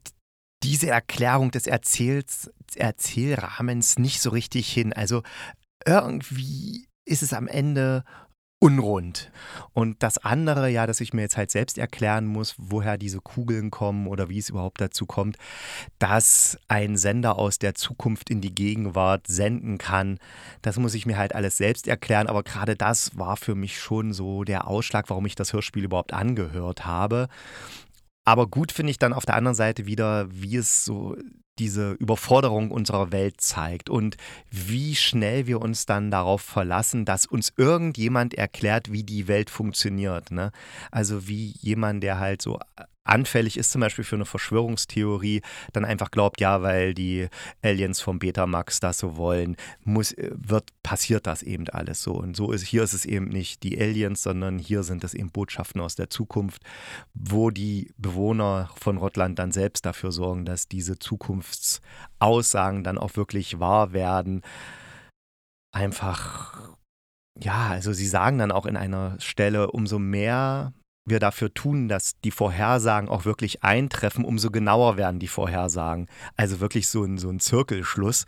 diese 0.62 0.90
Erklärung 0.90 1.51
des 1.51 1.66
Erzähls, 1.66 2.51
Erzählrahmens 2.77 3.99
nicht 3.99 4.21
so 4.21 4.31
richtig 4.31 4.73
hin. 4.73 4.92
Also 4.92 5.23
irgendwie 5.85 6.87
ist 7.05 7.23
es 7.23 7.33
am 7.33 7.49
Ende 7.49 8.05
unrund. 8.62 9.33
Und 9.72 10.05
das 10.05 10.18
andere, 10.18 10.70
ja, 10.70 10.87
dass 10.87 11.01
ich 11.01 11.12
mir 11.12 11.22
jetzt 11.22 11.37
halt 11.37 11.51
selbst 11.51 11.79
erklären 11.79 12.27
muss, 12.27 12.55
woher 12.59 12.96
diese 12.96 13.20
Kugeln 13.20 13.72
kommen 13.72 14.07
oder 14.07 14.29
wie 14.29 14.38
es 14.38 14.51
überhaupt 14.51 14.81
dazu 14.81 15.05
kommt, 15.05 15.37
dass 15.98 16.57
ein 16.68 16.96
Sender 16.96 17.38
aus 17.38 17.59
der 17.59 17.75
Zukunft 17.75 18.31
in 18.31 18.40
die 18.40 18.55
Gegenwart 18.55 19.27
senden 19.27 19.79
kann, 19.79 20.18
das 20.62 20.79
muss 20.79 20.94
ich 20.94 21.07
mir 21.07 21.18
halt 21.18 21.35
alles 21.35 21.57
selbst 21.57 21.88
erklären. 21.88 22.29
Aber 22.29 22.44
gerade 22.44 22.77
das 22.77 23.18
war 23.18 23.37
für 23.37 23.57
mich 23.57 23.81
schon 23.81 24.12
so 24.12 24.44
der 24.44 24.68
Ausschlag, 24.68 25.11
warum 25.11 25.27
ich 25.27 25.35
das 25.35 25.53
Hörspiel 25.53 25.85
überhaupt 25.85 26.12
angehört 26.12 26.87
habe. 26.87 27.29
Aber 28.25 28.46
gut 28.46 28.70
finde 28.70 28.92
ich 28.92 28.98
dann 28.98 29.12
auf 29.12 29.27
der 29.27 29.35
anderen 29.35 29.57
Seite 29.57 29.87
wieder, 29.87 30.29
wie 30.31 30.55
es 30.57 30.85
so 30.85 31.16
diese 31.59 31.93
Überforderung 31.93 32.71
unserer 32.71 33.12
Welt 33.12 33.41
zeigt 33.41 33.91
und 33.91 34.17
wie 34.51 34.97
schnell 34.97 35.47
wir 35.47 35.61
uns 35.61 35.87
dann 35.87 36.11
darauf 36.11 36.43
verlassen, 36.43 37.05
dass 37.05 37.27
uns 37.27 37.53
irgendjemand 37.57 38.35
erklärt, 38.35 38.91
wie 38.91 39.05
die 39.05 39.29
Welt 39.29 39.51
funktioniert. 39.51 40.31
Ne? 40.31 40.51
Also 40.91 41.29
wie 41.29 41.55
jemand, 41.61 42.03
der 42.03 42.19
halt 42.19 42.43
so 42.43 42.59
anfällig 43.05 43.57
ist 43.57 43.73
zum 43.73 43.81
Beispiel 43.81 44.05
für 44.05 44.17
eine 44.17 44.25
Verschwörungstheorie, 44.25 45.43
dann 45.73 45.85
einfach 45.85 46.11
glaubt, 46.11 46.41
ja, 46.41 46.62
weil 46.62 46.95
die 46.95 47.29
Aliens 47.62 48.01
vom 48.01 48.19
Betamax 48.19 48.81
das 48.81 48.99
so 48.99 49.17
wollen, 49.17 49.57
muss, 49.81 50.12
äh, 50.12 50.31
wird, 50.35 50.71
passiert 50.83 51.27
das 51.27 51.43
eben 51.43 51.69
alles 51.69 52.03
so. 52.03 52.12
Und 52.12 52.37
so 52.37 52.53
ist, 52.53 52.65
hier 52.65 52.83
ist 52.83 52.93
es 52.93 53.05
eben 53.05 53.29
nicht 53.29 53.62
die 53.62 53.81
Aliens, 53.81 54.23
sondern 54.23 54.59
hier 54.59 54.83
sind 54.83 55.05
es 55.05 55.15
eben 55.15 55.31
Botschaften 55.31 55.81
aus 55.81 55.97
der 55.97 56.11
Zukunft, 56.11 56.62
wo 57.15 57.51
die 57.51 57.93
Bewohner 57.97 58.71
von 58.81 58.97
Rottland 58.97 59.38
dann 59.38 59.53
selbst 59.53 59.85
dafür 59.87 60.12
sorgen, 60.12 60.45
dass 60.45 60.69
diese 60.69 60.99
Zukunftsaussagen 60.99 62.85
dann 62.85 62.99
auch 62.99 63.17
wirklich 63.17 63.59
wahr 63.59 63.93
werden. 63.93 64.43
Einfach 65.75 66.77
ja, 67.41 67.69
also 67.69 67.93
sie 67.93 68.07
sagen 68.07 68.38
dann 68.38 68.53
auch 68.53 68.67
in 68.67 68.77
einer 68.77 69.19
Stelle, 69.19 69.71
umso 69.71 69.99
mehr 69.99 70.75
wir 71.05 71.21
dafür 71.21 71.53
tun, 71.53 71.88
dass 71.88 72.19
die 72.21 72.31
Vorhersagen 72.31 73.09
auch 73.09 73.25
wirklich 73.25 73.65
eintreffen, 73.65 74.25
umso 74.25 74.51
genauer 74.51 74.97
werden 74.97 75.19
die 75.19 75.29
Vorhersagen. 75.29 76.09
Also 76.37 76.61
wirklich 76.61 76.88
so 76.88 77.05
ein, 77.05 77.19
so 77.19 77.29
ein 77.29 77.41
Zirkelschluss. 77.41 78.27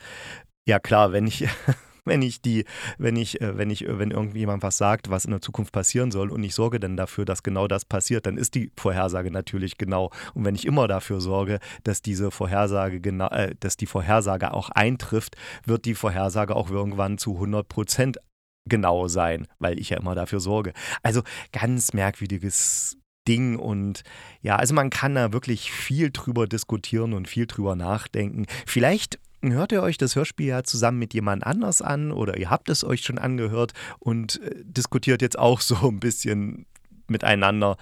Ja 0.67 0.79
klar, 0.79 1.13
wenn 1.13 1.27
ich, 1.27 1.47
wenn 2.05 2.23
ich 2.23 2.43
die, 2.43 2.65
wenn 2.99 3.17
ich, 3.17 3.41
äh, 3.41 3.57
wenn 3.57 3.71
ich, 3.71 3.87
wenn 3.89 4.11
irgendjemand 4.11 4.63
was 4.63 4.77
sagt, 4.77 5.11
was 5.11 5.25
in 5.25 5.31
der 5.31 5.41
Zukunft 5.41 5.73
passieren 5.73 6.11
soll 6.11 6.31
und 6.31 6.43
ich 6.43 6.55
sorge 6.55 6.81
dann 6.81 6.97
dafür, 6.97 7.25
dass 7.25 7.43
genau 7.43 7.69
das 7.69 7.85
passiert, 7.85 8.27
dann 8.27 8.37
ist 8.37 8.55
die 8.55 8.73
Vorhersage 8.77 9.31
natürlich 9.31 9.79
genau. 9.79 10.11
Und 10.35 10.45
wenn 10.45 10.55
ich 10.55 10.67
immer 10.67 10.89
dafür 10.89 11.21
sorge, 11.21 11.61
dass 11.85 12.03
diese 12.03 12.31
Vorhersage 12.31 13.01
genau, 13.01 13.29
äh, 13.29 13.55
dass 13.61 13.77
die 13.77 13.87
Vorhersage 13.87 14.53
auch 14.53 14.71
eintrifft, 14.71 15.37
wird 15.65 15.85
die 15.85 15.95
Vorhersage 15.95 16.57
auch 16.57 16.71
irgendwann 16.71 17.19
zu 17.19 17.35
100 17.35 17.69
Prozent 17.69 18.19
genau 18.67 19.09
sein, 19.09 19.47
weil 19.59 19.79
ich 19.79 19.91
ja 19.91 19.99
immer 19.99 20.15
dafür 20.15 20.41
sorge. 20.41 20.73
Also 21.03 21.23
ganz 21.53 21.93
merkwürdiges 21.93 22.97
Ding 23.27 23.57
und 23.59 24.03
ja, 24.43 24.57
also 24.57 24.75
man 24.75 24.91
kann 24.91 25.15
da 25.15 25.33
wirklich 25.33 25.73
viel 25.73 26.11
drüber 26.11 26.47
diskutieren 26.47 27.15
und 27.15 27.29
viel 27.29 27.47
drüber 27.47 27.75
nachdenken. 27.75 28.47
Vielleicht 28.67 29.19
hört 29.41 29.73
ihr 29.73 29.83
euch 29.83 29.99
das 29.99 30.17
Hörspiel 30.17 30.47
ja 30.47 30.65
zusammen 30.65 30.99
mit 30.99 31.15
jemand 31.15 31.47
anders 31.47 31.83
an 31.83 32.13
oder 32.13 32.37
ihr 32.39 32.51
habt 32.51 32.69
es 32.69 32.85
euch 32.85 33.03
schon 33.03 33.19
angehört 33.19 33.73
und 33.99 34.41
äh, 34.43 34.63
diskutiert 34.65 35.23
jetzt 35.23 35.39
auch 35.39 35.61
so 35.61 35.89
ein 35.89 36.01
bisschen 36.01 36.67
miteinander, 37.07 37.77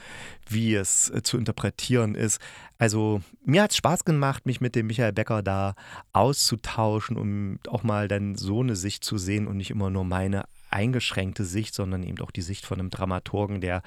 wie 0.48 0.74
es 0.74 1.10
äh, 1.10 1.22
zu 1.22 1.38
interpretieren 1.38 2.14
ist. 2.14 2.40
Also 2.78 3.22
mir 3.44 3.62
hat 3.62 3.70
es 3.70 3.76
Spaß 3.76 4.04
gemacht, 4.04 4.46
mich 4.46 4.60
mit 4.60 4.74
dem 4.74 4.88
Michael 4.88 5.12
Becker 5.12 5.42
da 5.42 5.74
auszutauschen, 6.12 7.16
um 7.16 7.58
auch 7.68 7.84
mal 7.84 8.08
dann 8.08 8.34
so 8.34 8.60
eine 8.60 8.76
Sicht 8.76 9.04
zu 9.04 9.18
sehen 9.18 9.46
und 9.46 9.56
nicht 9.56 9.70
immer 9.70 9.90
nur 9.90 10.04
meine 10.04 10.44
eingeschränkte 10.72 11.44
Sicht, 11.44 11.74
sondern 11.74 12.02
eben 12.02 12.20
auch 12.20 12.30
die 12.30 12.42
Sicht 12.42 12.66
von 12.66 12.78
einem 12.78 12.90
Dramaturgen, 12.90 13.60
der 13.60 13.82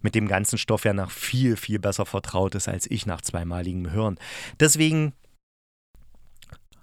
mit 0.00 0.14
dem 0.14 0.28
ganzen 0.28 0.58
Stoff 0.58 0.84
ja 0.84 0.92
nach 0.92 1.10
viel, 1.10 1.56
viel 1.56 1.78
besser 1.78 2.06
vertraut 2.06 2.54
ist 2.54 2.68
als 2.68 2.90
ich 2.90 3.06
nach 3.06 3.20
zweimaligem 3.20 3.90
Hören. 3.90 4.18
Deswegen 4.60 5.12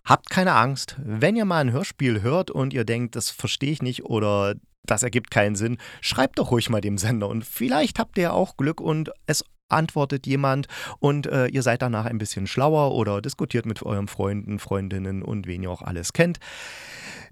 habt 0.05 0.29
keine 0.29 0.53
Angst, 0.53 0.97
wenn 1.03 1.35
ihr 1.35 1.45
mal 1.45 1.61
ein 1.61 1.71
Hörspiel 1.71 2.21
hört 2.21 2.51
und 2.51 2.73
ihr 2.73 2.85
denkt, 2.85 3.15
das 3.15 3.29
verstehe 3.29 3.71
ich 3.71 3.81
nicht 3.81 4.03
oder 4.05 4.55
das 4.85 5.03
ergibt 5.03 5.31
keinen 5.31 5.55
Sinn, 5.55 5.77
schreibt 6.01 6.39
doch 6.39 6.51
ruhig 6.51 6.69
mal 6.69 6.81
dem 6.81 6.97
Sender 6.97 7.29
und 7.29 7.45
vielleicht 7.45 7.99
habt 7.99 8.17
ihr 8.17 8.33
auch 8.33 8.57
Glück 8.57 8.81
und 8.81 9.11
es 9.27 9.45
antwortet 9.69 10.27
jemand 10.27 10.67
und 10.99 11.25
äh, 11.27 11.47
ihr 11.47 11.63
seid 11.63 11.81
danach 11.81 12.05
ein 12.05 12.17
bisschen 12.17 12.47
schlauer 12.47 12.93
oder 12.93 13.21
diskutiert 13.21 13.65
mit 13.65 13.81
euren 13.83 14.07
Freunden, 14.07 14.59
Freundinnen 14.59 15.23
und 15.23 15.47
wen 15.47 15.63
ihr 15.63 15.71
auch 15.71 15.81
alles 15.81 16.13
kennt. 16.13 16.39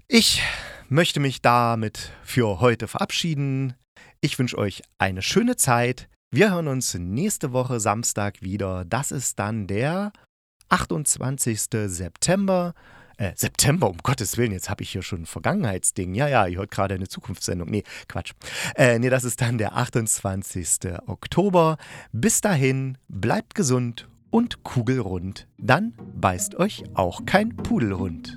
Ich 0.08 0.42
möchte 0.92 1.20
mich 1.20 1.40
damit 1.40 2.12
für 2.22 2.60
heute 2.60 2.86
verabschieden. 2.86 3.74
Ich 4.20 4.38
wünsche 4.38 4.58
euch 4.58 4.82
eine 4.98 5.22
schöne 5.22 5.56
Zeit. 5.56 6.08
Wir 6.30 6.52
hören 6.52 6.68
uns 6.68 6.94
nächste 6.94 7.52
Woche 7.52 7.80
Samstag 7.80 8.42
wieder. 8.42 8.84
Das 8.84 9.10
ist 9.10 9.38
dann 9.38 9.66
der 9.66 10.12
28. 10.68 11.62
September. 11.86 12.74
Äh, 13.16 13.32
September, 13.36 13.88
um 13.88 13.96
Gottes 14.02 14.36
Willen, 14.36 14.52
jetzt 14.52 14.68
habe 14.68 14.82
ich 14.82 14.90
hier 14.90 15.02
schon 15.02 15.22
ein 15.22 15.26
Vergangenheitsding. 15.26 16.14
Ja, 16.14 16.28
ja, 16.28 16.46
ihr 16.46 16.58
hört 16.58 16.70
gerade 16.70 16.94
eine 16.94 17.08
Zukunftssendung. 17.08 17.70
Nee, 17.70 17.84
Quatsch. 18.06 18.32
Äh, 18.74 18.98
nee, 18.98 19.08
das 19.08 19.24
ist 19.24 19.40
dann 19.40 19.56
der 19.56 19.76
28. 19.76 20.92
Oktober. 21.06 21.78
Bis 22.12 22.42
dahin, 22.42 22.98
bleibt 23.08 23.54
gesund 23.54 24.08
und 24.30 24.62
kugelrund. 24.62 25.48
Dann 25.56 25.94
beißt 26.16 26.54
euch 26.56 26.84
auch 26.94 27.24
kein 27.24 27.56
Pudelhund. 27.56 28.36